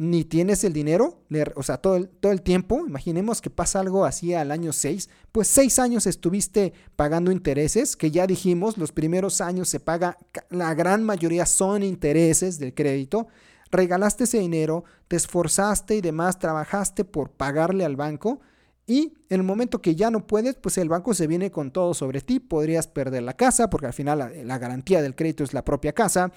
ni 0.00 0.24
tienes 0.24 0.64
el 0.64 0.72
dinero, 0.72 1.18
o 1.56 1.62
sea, 1.62 1.76
todo 1.76 1.96
el, 1.96 2.08
todo 2.08 2.32
el 2.32 2.40
tiempo, 2.40 2.86
imaginemos 2.86 3.42
que 3.42 3.50
pasa 3.50 3.80
algo 3.80 4.06
así 4.06 4.32
al 4.32 4.50
año 4.50 4.72
6, 4.72 5.10
pues 5.30 5.46
6 5.48 5.78
años 5.78 6.06
estuviste 6.06 6.72
pagando 6.96 7.30
intereses, 7.30 7.96
que 7.96 8.10
ya 8.10 8.26
dijimos, 8.26 8.78
los 8.78 8.92
primeros 8.92 9.42
años 9.42 9.68
se 9.68 9.78
paga, 9.78 10.16
la 10.48 10.72
gran 10.72 11.04
mayoría 11.04 11.44
son 11.44 11.82
intereses 11.82 12.58
del 12.58 12.72
crédito, 12.72 13.28
regalaste 13.70 14.24
ese 14.24 14.38
dinero, 14.38 14.84
te 15.06 15.16
esforzaste 15.16 15.96
y 15.96 16.00
demás, 16.00 16.38
trabajaste 16.38 17.04
por 17.04 17.32
pagarle 17.32 17.84
al 17.84 17.96
banco 17.96 18.40
y 18.90 19.14
en 19.28 19.38
el 19.38 19.42
momento 19.44 19.80
que 19.80 19.94
ya 19.94 20.10
no 20.10 20.26
puedes, 20.26 20.56
pues 20.56 20.76
el 20.76 20.88
banco 20.88 21.14
se 21.14 21.28
viene 21.28 21.52
con 21.52 21.70
todo 21.70 21.94
sobre 21.94 22.22
ti. 22.22 22.40
Podrías 22.40 22.88
perder 22.88 23.22
la 23.22 23.34
casa 23.34 23.70
porque 23.70 23.86
al 23.86 23.92
final 23.92 24.32
la, 24.44 24.58
garantía 24.58 25.00
del 25.00 25.14
crédito 25.14 25.44
es 25.44 25.54
la 25.54 25.64
propia 25.64 25.92
casa. 25.92 26.32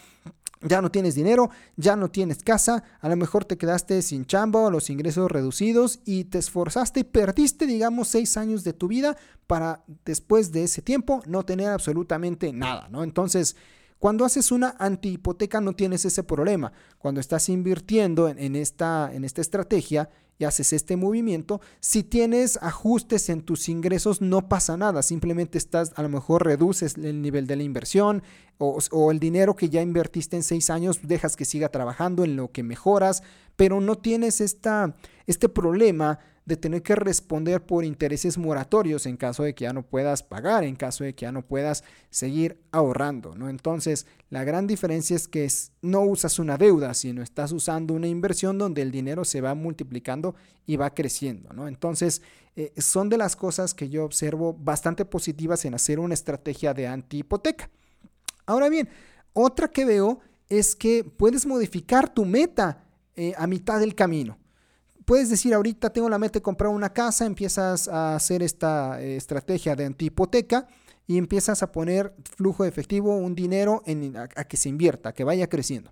Ya 0.61 0.79
no 0.79 0.91
tienes 0.91 1.15
dinero, 1.15 1.49
ya 1.77 1.95
no 1.95 2.11
tienes 2.11 2.43
casa, 2.43 2.83
a 3.01 3.09
lo 3.09 3.15
mejor 3.15 3.43
te 3.43 3.57
quedaste 3.57 4.03
sin 4.03 4.27
chamba 4.27 4.69
los 4.69 4.91
ingresos 4.91 5.31
reducidos 5.31 6.01
y 6.05 6.25
te 6.25 6.37
esforzaste 6.37 6.99
y 6.99 7.03
perdiste, 7.05 7.65
digamos, 7.65 8.09
seis 8.09 8.37
años 8.37 8.63
de 8.63 8.73
tu 8.73 8.87
vida 8.87 9.17
para 9.47 9.83
después 10.05 10.51
de 10.51 10.65
ese 10.65 10.83
tiempo 10.83 11.23
no 11.25 11.43
tener 11.45 11.69
absolutamente 11.69 12.53
nada, 12.53 12.87
¿no? 12.89 13.03
Entonces, 13.03 13.55
cuando 14.03 14.25
haces 14.25 14.51
una 14.51 14.75
antihipoteca 14.79 15.61
no 15.61 15.77
tienes 15.77 16.03
ese 16.03 16.23
problema. 16.23 16.73
Cuando 16.97 17.21
estás 17.21 17.47
invirtiendo 17.47 18.27
en, 18.27 18.57
esta, 18.57 19.09
en 19.13 19.23
esta 19.23 19.39
estrategia, 19.39 20.09
y 20.37 20.43
haces 20.43 20.73
este 20.73 20.97
movimiento, 20.97 21.61
si 21.79 22.03
tienes 22.03 22.59
ajustes 22.61 23.29
en 23.29 23.43
tus 23.43 23.69
ingresos 23.69 24.19
no 24.19 24.49
pasa 24.49 24.75
nada, 24.75 25.03
simplemente 25.03 25.57
estás, 25.57 25.93
a 25.95 26.01
lo 26.01 26.09
mejor 26.09 26.43
reduces 26.43 26.97
el 26.97 27.21
nivel 27.21 27.47
de 27.47 27.55
la 27.55 27.63
inversión 27.63 28.23
o, 28.57 28.77
o 28.91 29.09
el 29.09 29.21
dinero 29.21 29.55
que 29.55 29.69
ya 29.69 29.81
invertiste 29.81 30.35
en 30.35 30.43
seis 30.43 30.69
años, 30.69 30.99
dejas 31.03 31.37
que 31.37 31.45
siga 31.45 31.69
trabajando 31.69 32.25
en 32.25 32.35
lo 32.35 32.51
que 32.51 32.61
mejoras, 32.61 33.23
pero 33.55 33.79
no 33.79 33.97
tienes 33.97 34.41
esta, 34.41 34.97
este 35.27 35.47
problema 35.47 36.19
de 36.45 36.57
tener 36.57 36.83
que 36.83 36.95
responder 36.95 37.65
por 37.65 37.85
intereses 37.85 38.37
moratorios 38.37 39.05
en 39.05 39.15
caso 39.15 39.43
de 39.43 39.55
que 39.55 39.63
ya 39.63 39.73
no 39.73 39.83
puedas 39.83 40.23
pagar, 40.23 40.65
en 40.65 40.75
caso 40.75 41.03
de 41.03 41.15
que 41.15 41.21
ya 41.21 41.31
no 41.31 41.41
puedas 41.41 41.83
seguir 42.09 42.57
ahorrando, 42.71 43.33
¿no? 43.35 43.49
Entonces, 43.49 44.05
la 44.29 44.43
gran 44.43 44.67
diferencia 44.67 45.15
es 45.15 45.27
que 45.27 45.47
no 45.81 46.01
usas 46.01 46.39
una 46.39 46.57
deuda, 46.57 46.93
sino 46.93 47.21
estás 47.21 47.53
usando 47.53 47.93
una 47.93 48.07
inversión 48.07 48.57
donde 48.57 48.81
el 48.81 48.91
dinero 48.91 49.23
se 49.23 49.39
va 49.39 49.55
multiplicando 49.55 50.35
y 50.65 50.75
va 50.75 50.93
creciendo, 50.93 51.53
¿no? 51.53 51.67
Entonces, 51.67 52.21
eh, 52.55 52.73
son 52.77 53.09
de 53.09 53.17
las 53.17 53.35
cosas 53.35 53.73
que 53.73 53.89
yo 53.89 54.03
observo 54.03 54.53
bastante 54.53 55.05
positivas 55.05 55.63
en 55.63 55.75
hacer 55.75 55.99
una 55.99 56.13
estrategia 56.13 56.73
de 56.73 56.87
antihipoteca. 56.87 57.69
Ahora 58.45 58.67
bien, 58.67 58.89
otra 59.31 59.69
que 59.69 59.85
veo 59.85 60.19
es 60.49 60.75
que 60.75 61.05
puedes 61.05 61.45
modificar 61.45 62.13
tu 62.13 62.25
meta 62.25 62.83
eh, 63.15 63.33
a 63.37 63.47
mitad 63.47 63.79
del 63.79 63.95
camino 63.95 64.37
puedes 65.05 65.29
decir 65.29 65.53
ahorita 65.53 65.91
tengo 65.91 66.09
la 66.09 66.17
meta 66.17 66.39
de 66.39 66.41
comprar 66.41 66.71
una 66.71 66.91
casa, 66.91 67.25
empiezas 67.25 67.87
a 67.87 68.15
hacer 68.15 68.43
esta 68.43 69.01
eh, 69.01 69.15
estrategia 69.15 69.75
de 69.75 69.85
antihipoteca 69.85 70.67
y 71.07 71.17
empiezas 71.17 71.63
a 71.63 71.71
poner 71.71 72.13
flujo 72.35 72.65
efectivo, 72.65 73.15
un 73.15 73.35
dinero 73.35 73.83
a, 74.35 74.43
que 74.45 74.57
se 74.57 74.69
invierta, 74.69 75.13
que 75.13 75.23
vaya 75.23 75.47
creciendo. 75.47 75.91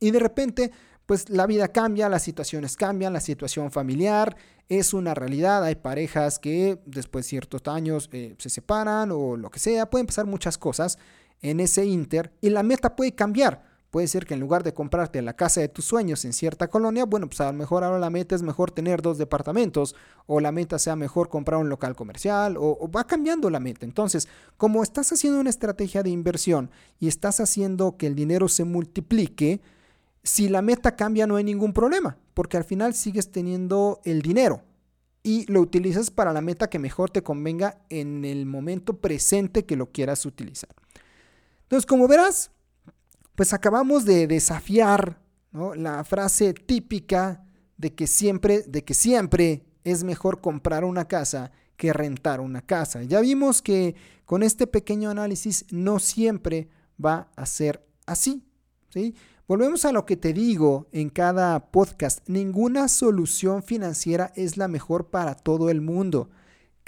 Y 0.00 0.10
de 0.10 0.18
repente, 0.18 0.70
pues 1.06 1.30
la 1.30 1.46
vida 1.46 1.68
cambia, 1.68 2.08
las 2.08 2.22
situaciones 2.22 2.76
cambian, 2.76 3.12
la 3.12 3.20
situación 3.20 3.70
familiar 3.70 4.36
es 4.68 4.92
una 4.92 5.14
realidad. 5.14 5.64
Hay 5.64 5.76
parejas 5.76 6.38
que 6.38 6.78
después 6.84 7.24
de 7.24 7.30
ciertos 7.30 7.62
años 7.66 8.10
eh, 8.12 8.34
se 8.38 8.50
separan 8.50 9.10
o 9.12 9.36
lo 9.36 9.50
que 9.50 9.58
sea, 9.58 9.88
pueden 9.88 10.06
pasar 10.06 10.26
muchas 10.26 10.58
cosas 10.58 10.98
en 11.40 11.60
ese 11.60 11.86
inter 11.86 12.32
y 12.40 12.50
la 12.50 12.62
meta 12.62 12.96
puede 12.96 13.14
cambiar. 13.14 13.67
Puede 13.90 14.06
ser 14.06 14.26
que 14.26 14.34
en 14.34 14.40
lugar 14.40 14.64
de 14.64 14.74
comprarte 14.74 15.22
la 15.22 15.34
casa 15.34 15.62
de 15.62 15.68
tus 15.68 15.86
sueños 15.86 16.26
en 16.26 16.34
cierta 16.34 16.68
colonia, 16.68 17.06
bueno, 17.06 17.26
pues 17.26 17.40
a 17.40 17.46
lo 17.46 17.54
mejor 17.54 17.84
ahora 17.84 17.98
la 17.98 18.10
meta 18.10 18.34
es 18.34 18.42
mejor 18.42 18.70
tener 18.70 19.00
dos 19.00 19.16
departamentos 19.16 19.94
o 20.26 20.40
la 20.40 20.52
meta 20.52 20.78
sea 20.78 20.94
mejor 20.94 21.30
comprar 21.30 21.58
un 21.58 21.70
local 21.70 21.96
comercial 21.96 22.56
o, 22.58 22.90
va 22.94 23.06
cambiando 23.06 23.48
la 23.48 23.60
meta. 23.60 23.86
Entonces, 23.86 24.28
como 24.58 24.82
estás 24.82 25.10
haciendo 25.12 25.40
una 25.40 25.48
estrategia 25.48 26.02
de 26.02 26.10
inversión 26.10 26.70
y 27.00 27.08
estás 27.08 27.40
haciendo 27.40 27.96
que 27.96 28.06
el 28.06 28.14
dinero 28.14 28.48
se 28.48 28.64
multiplique, 28.64 29.62
si 30.22 30.50
la 30.50 30.60
meta 30.60 30.94
cambia 30.94 31.26
no 31.26 31.36
hay 31.36 31.44
ningún 31.44 31.72
problema, 31.72 32.18
porque 32.34 32.58
al 32.58 32.64
final 32.64 32.92
sigues 32.92 33.32
teniendo 33.32 34.00
el 34.04 34.20
dinero 34.20 34.62
y 35.22 35.50
lo 35.50 35.62
utilizas 35.62 36.10
para 36.10 36.34
la 36.34 36.42
meta 36.42 36.68
que 36.68 36.78
mejor 36.78 37.08
te 37.10 37.22
convenga 37.22 37.78
en 37.88 38.26
el 38.26 38.44
momento 38.44 38.98
presente 38.98 39.64
que 39.64 39.76
lo 39.76 39.90
quieras 39.90 40.26
utilizar. 40.26 40.70
Entonces, 41.62 41.86
como 41.86 42.06
verás, 42.06 42.50
pues 43.38 43.52
acabamos 43.52 44.04
de 44.04 44.26
desafiar 44.26 45.22
la 45.52 46.02
frase 46.02 46.54
típica 46.54 47.46
de 47.76 47.94
que 47.94 48.08
siempre, 48.08 48.62
de 48.62 48.82
que 48.82 48.94
siempre 48.94 49.64
es 49.84 50.02
mejor 50.02 50.40
comprar 50.40 50.84
una 50.84 51.06
casa 51.06 51.52
que 51.76 51.92
rentar 51.92 52.40
una 52.40 52.62
casa. 52.62 53.04
Ya 53.04 53.20
vimos 53.20 53.62
que 53.62 53.94
con 54.24 54.42
este 54.42 54.66
pequeño 54.66 55.08
análisis 55.08 55.66
no 55.70 56.00
siempre 56.00 56.68
va 57.02 57.30
a 57.36 57.46
ser 57.46 57.86
así. 58.06 58.42
¿sí? 58.88 59.14
Volvemos 59.46 59.84
a 59.84 59.92
lo 59.92 60.04
que 60.04 60.16
te 60.16 60.32
digo 60.32 60.88
en 60.90 61.08
cada 61.08 61.70
podcast. 61.70 62.28
Ninguna 62.28 62.88
solución 62.88 63.62
financiera 63.62 64.32
es 64.34 64.56
la 64.56 64.66
mejor 64.66 65.10
para 65.10 65.36
todo 65.36 65.70
el 65.70 65.80
mundo. 65.80 66.28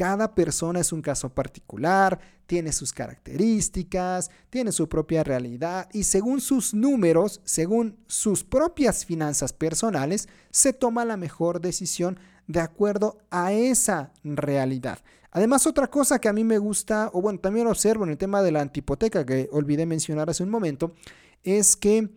Cada 0.00 0.34
persona 0.34 0.80
es 0.80 0.94
un 0.94 1.02
caso 1.02 1.28
particular, 1.28 2.18
tiene 2.46 2.72
sus 2.72 2.90
características, 2.90 4.30
tiene 4.48 4.72
su 4.72 4.88
propia 4.88 5.22
realidad 5.22 5.90
y 5.92 6.04
según 6.04 6.40
sus 6.40 6.72
números, 6.72 7.42
según 7.44 7.98
sus 8.06 8.42
propias 8.42 9.04
finanzas 9.04 9.52
personales, 9.52 10.26
se 10.50 10.72
toma 10.72 11.04
la 11.04 11.18
mejor 11.18 11.60
decisión 11.60 12.18
de 12.46 12.60
acuerdo 12.60 13.18
a 13.30 13.52
esa 13.52 14.10
realidad. 14.24 15.00
Además, 15.32 15.66
otra 15.66 15.88
cosa 15.88 16.18
que 16.18 16.30
a 16.30 16.32
mí 16.32 16.44
me 16.44 16.56
gusta, 16.56 17.10
o 17.12 17.20
bueno, 17.20 17.38
también 17.38 17.66
observo 17.66 18.04
en 18.04 18.12
el 18.12 18.16
tema 18.16 18.42
de 18.42 18.52
la 18.52 18.62
antipoteca 18.62 19.26
que 19.26 19.50
olvidé 19.52 19.84
mencionar 19.84 20.30
hace 20.30 20.42
un 20.42 20.48
momento, 20.48 20.94
es 21.42 21.76
que 21.76 22.08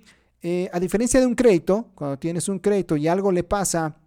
eh, 0.42 0.70
a 0.72 0.80
diferencia 0.80 1.20
de 1.20 1.26
un 1.26 1.36
crédito, 1.36 1.90
cuando 1.96 2.18
tienes 2.18 2.48
un 2.48 2.60
crédito 2.60 2.96
y 2.96 3.10
algo 3.10 3.34
le 3.34 3.44
pasa 3.44 3.98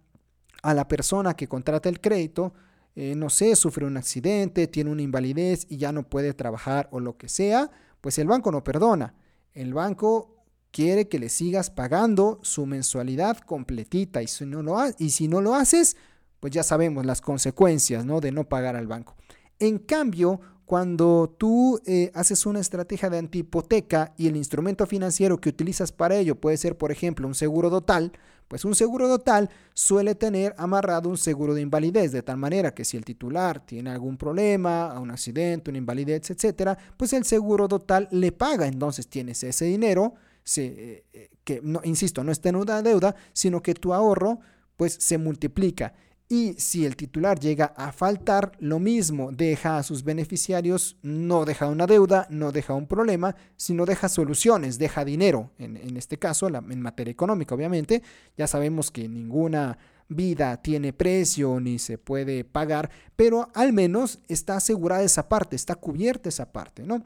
a 0.63 0.73
la 0.73 0.87
persona 0.87 1.35
que 1.35 1.47
contrata 1.47 1.89
el 1.89 2.01
crédito, 2.01 2.55
eh, 2.99 3.13
no 3.15 3.29
sé, 3.29 3.55
sufre 3.55 3.85
un 3.85 3.95
accidente, 3.95 4.65
tiene 4.65 4.89
una 4.89 5.03
invalidez 5.03 5.67
y 5.69 5.77
ya 5.77 5.91
no 5.91 6.09
puede 6.09 6.33
trabajar 6.33 6.89
o 6.91 6.99
lo 6.99 7.15
que 7.15 7.29
sea, 7.29 7.69
pues 8.01 8.17
el 8.17 8.27
banco 8.27 8.51
no 8.51 8.63
perdona. 8.63 9.13
El 9.53 9.75
banco 9.75 10.43
quiere 10.71 11.07
que 11.07 11.19
le 11.19 11.29
sigas 11.29 11.69
pagando 11.69 12.39
su 12.41 12.65
mensualidad 12.65 13.37
completita 13.37 14.23
y 14.23 14.27
si 14.27 14.47
no 14.47 14.63
lo, 14.63 15.53
haces, 15.53 15.95
pues 16.39 16.51
ya 16.51 16.63
sabemos 16.63 17.05
las 17.05 17.21
consecuencias 17.21 18.03
¿no? 18.03 18.19
de 18.19 18.31
no 18.31 18.49
pagar 18.49 18.75
al 18.75 18.87
banco. 18.87 19.15
En 19.59 19.77
cambio, 19.77 20.41
cuando 20.65 21.35
tú 21.37 21.79
eh, 21.85 22.09
haces 22.15 22.47
una 22.47 22.61
estrategia 22.61 23.11
de 23.11 23.19
antihipoteca 23.19 24.15
y 24.17 24.25
el 24.25 24.35
instrumento 24.35 24.87
financiero 24.87 25.39
que 25.39 25.49
utilizas 25.49 25.91
para 25.91 26.15
ello 26.15 26.33
puede 26.33 26.57
ser, 26.57 26.75
por 26.75 26.91
ejemplo, 26.91 27.27
un 27.27 27.35
seguro 27.35 27.69
total, 27.69 28.11
pues 28.47 28.65
un 28.65 28.75
seguro 28.75 29.07
total 29.07 29.49
suele 29.73 30.15
tener 30.15 30.55
amarrado 30.57 31.09
un 31.09 31.17
seguro 31.17 31.53
de 31.53 31.61
invalidez, 31.61 32.11
de 32.11 32.23
tal 32.23 32.37
manera 32.37 32.73
que 32.73 32.85
si 32.85 32.97
el 32.97 33.03
titular 33.03 33.65
tiene 33.65 33.89
algún 33.89 34.17
problema, 34.17 34.97
un 34.99 35.11
accidente, 35.11 35.69
una 35.69 35.79
invalidez, 35.79 36.29
etcétera, 36.29 36.77
pues 36.95 37.13
el 37.13 37.25
seguro 37.25 37.67
total 37.67 38.07
le 38.11 38.31
paga. 38.31 38.67
Entonces 38.67 39.07
tienes 39.07 39.43
ese 39.43 39.65
dinero, 39.65 40.13
se, 40.43 41.03
eh, 41.13 41.29
que, 41.43 41.59
no, 41.61 41.81
insisto, 41.83 42.23
no 42.23 42.31
está 42.31 42.49
en 42.49 42.55
una 42.55 42.81
deuda, 42.81 43.15
sino 43.33 43.61
que 43.61 43.73
tu 43.73 43.93
ahorro 43.93 44.39
pues 44.77 44.95
se 44.99 45.17
multiplica. 45.17 45.93
Y 46.29 46.55
si 46.55 46.85
el 46.85 46.97
titular 46.97 47.39
llega 47.39 47.67
a 47.77 47.93
faltar, 47.93 48.51
lo 48.59 48.79
mismo, 48.79 49.31
deja 49.31 49.77
a 49.77 49.83
sus 49.83 50.03
beneficiarios, 50.03 50.97
no 51.01 51.45
deja 51.45 51.67
una 51.67 51.87
deuda, 51.87 52.27
no 52.29 52.51
deja 52.51 52.73
un 52.73 52.85
problema, 52.85 53.33
sino 53.55 53.85
deja 53.85 54.09
soluciones, 54.09 54.77
deja 54.77 55.05
dinero, 55.05 55.51
en, 55.57 55.95
este 55.95 56.19
caso, 56.19 56.47
en 56.47 56.81
materia 56.81 57.11
económica, 57.11 57.55
obviamente. 57.55 58.03
Ya 58.37 58.45
sabemos 58.45 58.91
que 58.91 59.07
ninguna 59.07 59.77
vida 60.09 60.61
tiene 60.61 60.91
precio 60.91 61.61
ni 61.61 61.79
se 61.79 61.97
puede 61.97 62.43
pagar, 62.43 62.89
pero 63.15 63.49
al 63.53 63.71
menos 63.71 64.19
está 64.27 64.57
asegurada 64.57 65.03
esa 65.03 65.29
parte, 65.29 65.55
está 65.55 65.75
cubierta 65.75 66.27
esa 66.27 66.51
parte, 66.51 66.83
¿no? 66.83 67.05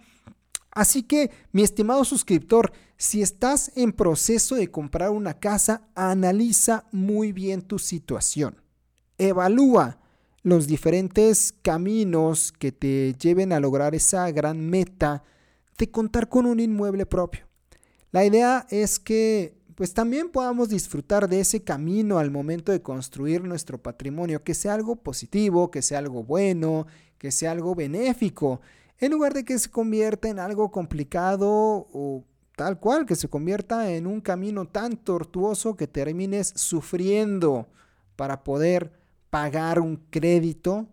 Así 0.72 1.04
que, 1.04 1.30
mi 1.52 1.62
estimado 1.62 2.06
suscriptor, 2.06 2.72
si 2.98 3.22
estás 3.22 3.72
en 3.76 3.92
proceso 3.92 4.56
de 4.56 4.72
comprar 4.72 5.12
una 5.12 5.36
casa, 5.36 5.84
analiza 5.94 6.86
muy 6.92 7.34
bien 7.34 7.62
tu 7.62 7.78
situación 7.78 8.61
evalúa 9.28 10.00
los 10.44 10.68
diferentes 10.68 11.54
caminos 11.62 12.52
que 12.52 12.72
te 12.72 13.14
lleven 13.14 13.54
a 13.54 13.60
lograr 13.60 13.94
esa 13.94 14.30
gran 14.32 14.70
meta 14.70 15.24
de 15.78 15.92
contar 15.92 16.30
con 16.30 16.46
un 16.46 16.60
inmueble 16.60 17.06
propio. 17.06 17.46
La 18.12 18.26
idea 18.26 18.66
es 18.70 19.00
que 19.00 19.62
pues 19.76 19.94
también 19.94 20.30
podamos 20.30 20.70
disfrutar 20.70 21.28
de 21.28 21.40
ese 21.40 21.64
camino 21.64 22.20
al 22.20 22.30
momento 22.30 22.72
de 22.72 22.82
construir 22.82 23.44
nuestro 23.44 23.82
patrimonio, 23.82 24.44
que 24.44 24.54
sea 24.54 24.74
algo 24.74 24.98
positivo, 24.98 25.72
que 25.72 25.82
sea 25.82 26.00
algo 26.00 26.24
bueno, 26.24 26.86
que 27.18 27.32
sea 27.32 27.52
algo 27.52 27.74
benéfico, 27.74 28.62
en 29.00 29.12
lugar 29.12 29.34
de 29.34 29.44
que 29.44 29.58
se 29.58 29.70
convierta 29.70 30.30
en 30.30 30.40
algo 30.40 30.70
complicado 30.72 31.50
o 31.50 32.24
tal 32.56 32.80
cual, 32.80 33.06
que 33.06 33.16
se 33.16 33.28
convierta 33.28 33.92
en 33.92 34.06
un 34.06 34.22
camino 34.22 34.68
tan 34.68 34.98
tortuoso 34.98 35.76
que 35.76 35.88
termines 35.88 36.54
sufriendo 36.56 37.68
para 38.16 38.44
poder 38.44 39.01
pagar 39.32 39.80
un 39.80 39.96
crédito 40.12 40.88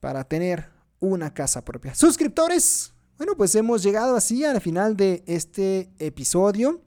para 0.00 0.24
tener 0.24 0.68
una 1.00 1.32
casa 1.32 1.64
propia. 1.64 1.94
Suscriptores, 1.94 2.92
bueno, 3.16 3.34
pues 3.36 3.54
hemos 3.54 3.82
llegado 3.82 4.16
así 4.16 4.44
al 4.44 4.60
final 4.60 4.96
de 4.96 5.22
este 5.26 5.88
episodio. 5.98 6.82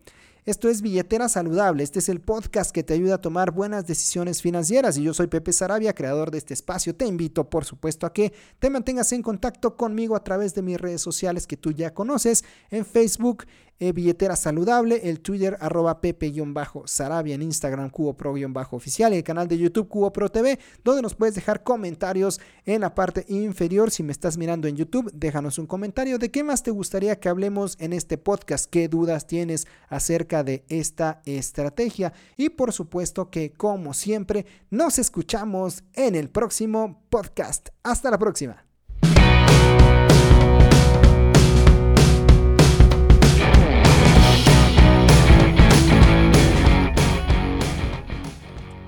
Esto 0.48 0.70
es 0.70 0.82
Billetera 0.82 1.28
Saludable. 1.28 1.84
Este 1.84 2.00
es 2.00 2.08
el 2.08 2.22
podcast 2.22 2.72
que 2.72 2.84
te 2.84 2.94
ayuda 2.94 3.16
a 3.16 3.22
tomar 3.22 3.52
buenas 3.52 3.86
decisiones 3.86 4.42
financieras. 4.42 4.98
Y 4.98 5.04
yo 5.04 5.14
soy 5.14 5.28
Pepe 5.28 5.52
Sarabia, 5.52 5.94
creador 5.94 6.32
de 6.32 6.38
este 6.38 6.54
espacio. 6.54 6.96
Te 6.96 7.06
invito, 7.06 7.50
por 7.50 7.66
supuesto, 7.66 8.06
a 8.06 8.14
que 8.14 8.32
te 8.60 8.70
mantengas 8.70 9.12
en 9.12 9.22
contacto 9.22 9.76
conmigo 9.76 10.16
a 10.16 10.24
través 10.24 10.54
de 10.54 10.62
mis 10.62 10.80
redes 10.80 11.02
sociales 11.02 11.48
que 11.48 11.58
tú 11.58 11.72
ya 11.72 11.94
conoces. 11.94 12.46
En 12.70 12.86
Facebook, 12.86 13.44
eh, 13.80 13.92
billetera 13.92 14.36
saludable, 14.36 15.02
el 15.10 15.20
Twitter 15.20 15.58
arroba 15.60 16.02
pepe-sarabia, 16.02 17.36
en 17.36 17.42
Instagram 17.42 17.90
cubo 17.90 18.16
pro-oficial 18.16 19.14
y 19.14 19.18
el 19.18 19.24
canal 19.24 19.48
de 19.48 19.58
YouTube 19.58 19.88
cubo 19.88 20.12
pro 20.12 20.30
TV, 20.30 20.60
donde 20.84 21.02
nos 21.02 21.16
puedes 21.16 21.36
dejar 21.36 21.64
comentarios 21.64 22.40
en 22.66 22.82
la 22.82 22.96
parte 22.96 23.26
inferior. 23.28 23.92
Si 23.92 24.04
me 24.04 24.12
estás 24.12 24.38
mirando 24.38 24.68
en 24.68 24.76
YouTube, 24.76 25.12
déjanos 25.14 25.58
un 25.58 25.68
comentario 25.68 26.18
de 26.18 26.32
qué 26.32 26.44
más 26.44 26.64
te 26.64 26.72
gustaría 26.72 27.20
que 27.20 27.30
hablemos 27.30 27.78
en 27.80 27.94
este 27.94 28.18
podcast, 28.18 28.70
qué 28.70 28.88
dudas 28.88 29.28
tienes 29.28 29.68
acerca 29.90 30.44
de 30.44 30.66
esta 30.70 31.22
estrategia 31.26 32.14
y 32.36 32.50
por 32.50 32.74
supuesto 32.74 33.30
que 33.30 33.52
como 33.52 33.94
siempre 33.94 34.46
nos 34.70 35.00
escuchamos 35.00 35.84
en 35.94 36.16
el 36.16 36.30
próximo 36.30 37.04
podcast. 37.10 37.70
Hasta 37.84 38.12
la 38.12 38.18
próxima. 38.18 38.67